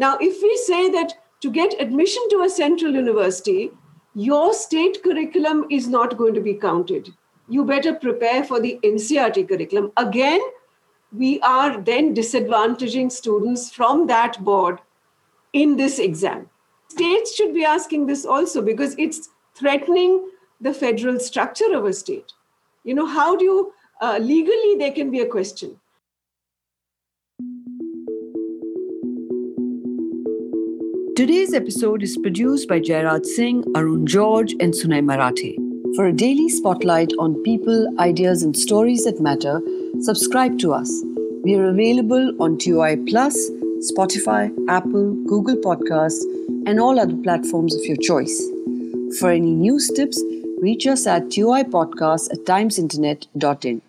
now 0.05 0.17
if 0.29 0.43
we 0.43 0.57
say 0.65 0.83
that 0.97 1.15
to 1.41 1.51
get 1.51 1.81
admission 1.87 2.29
to 2.35 2.43
a 2.47 2.51
central 2.59 2.99
university 3.01 3.71
your 4.15 4.53
state 4.55 5.03
curriculum 5.07 5.65
is 5.79 5.89
not 5.89 6.17
going 6.17 6.35
to 6.35 6.45
be 6.49 6.55
counted 6.67 7.13
you 7.49 7.65
better 7.65 7.95
prepare 7.95 8.43
for 8.45 8.61
the 8.61 8.79
ncert 8.83 9.49
curriculum 9.49 9.93
again 9.97 10.41
we 11.13 11.41
are 11.41 11.81
then 11.81 12.15
disadvantaging 12.15 13.11
students 13.11 13.71
from 13.71 14.07
that 14.07 14.43
board 14.45 14.79
in 15.53 15.77
this 15.77 15.99
exam 15.99 16.49
states 16.89 17.35
should 17.35 17.53
be 17.55 17.65
asking 17.65 18.07
this 18.07 18.25
also 18.25 18.63
because 18.63 18.95
it's 18.99 19.29
threatening 19.55 20.29
the 20.61 20.73
federal 20.73 21.19
structure 21.21 21.75
of 21.75 21.85
a 21.85 21.93
state. 21.93 22.33
You 22.85 22.95
know, 22.95 23.07
how 23.07 23.37
do 23.37 23.45
you, 23.45 23.73
uh, 24.01 24.19
legally, 24.21 24.77
there 24.79 24.93
can 24.93 25.11
be 25.11 25.21
a 25.21 25.27
question. 25.27 25.79
Today's 31.17 31.55
episode 31.55 32.03
is 32.03 32.17
produced 32.19 32.69
by 32.69 32.81
Jairaj 32.81 33.25
Singh, 33.25 33.65
Arun 33.75 34.07
George, 34.07 34.53
and 34.61 34.75
Sunay 34.75 35.03
Marathe. 35.03 35.66
For 35.97 36.05
a 36.05 36.13
daily 36.13 36.51
spotlight 36.51 37.11
on 37.19 37.43
people, 37.43 37.89
ideas, 37.99 38.43
and 38.43 38.55
stories 38.55 39.05
that 39.05 39.19
matter, 39.19 39.63
subscribe 40.03 40.59
to 40.59 40.75
us. 40.75 40.91
We 41.43 41.55
are 41.55 41.69
available 41.71 42.37
on 42.39 42.59
TOI 42.59 42.99
Plus, 43.09 43.51
Spotify, 43.91 44.53
Apple, 44.69 45.15
Google 45.27 45.57
Podcasts, 45.57 46.23
and 46.67 46.79
all 46.79 47.01
other 47.01 47.17
platforms 47.17 47.75
of 47.75 47.83
your 47.87 47.97
choice. 47.97 48.37
For 49.19 49.31
any 49.31 49.55
news 49.55 49.89
tips, 49.89 50.23
reach 50.61 50.87
us 50.87 51.07
at 51.07 51.31
toipodcast 51.31 52.31
at 52.31 52.45
timesinternet.in. 52.45 53.81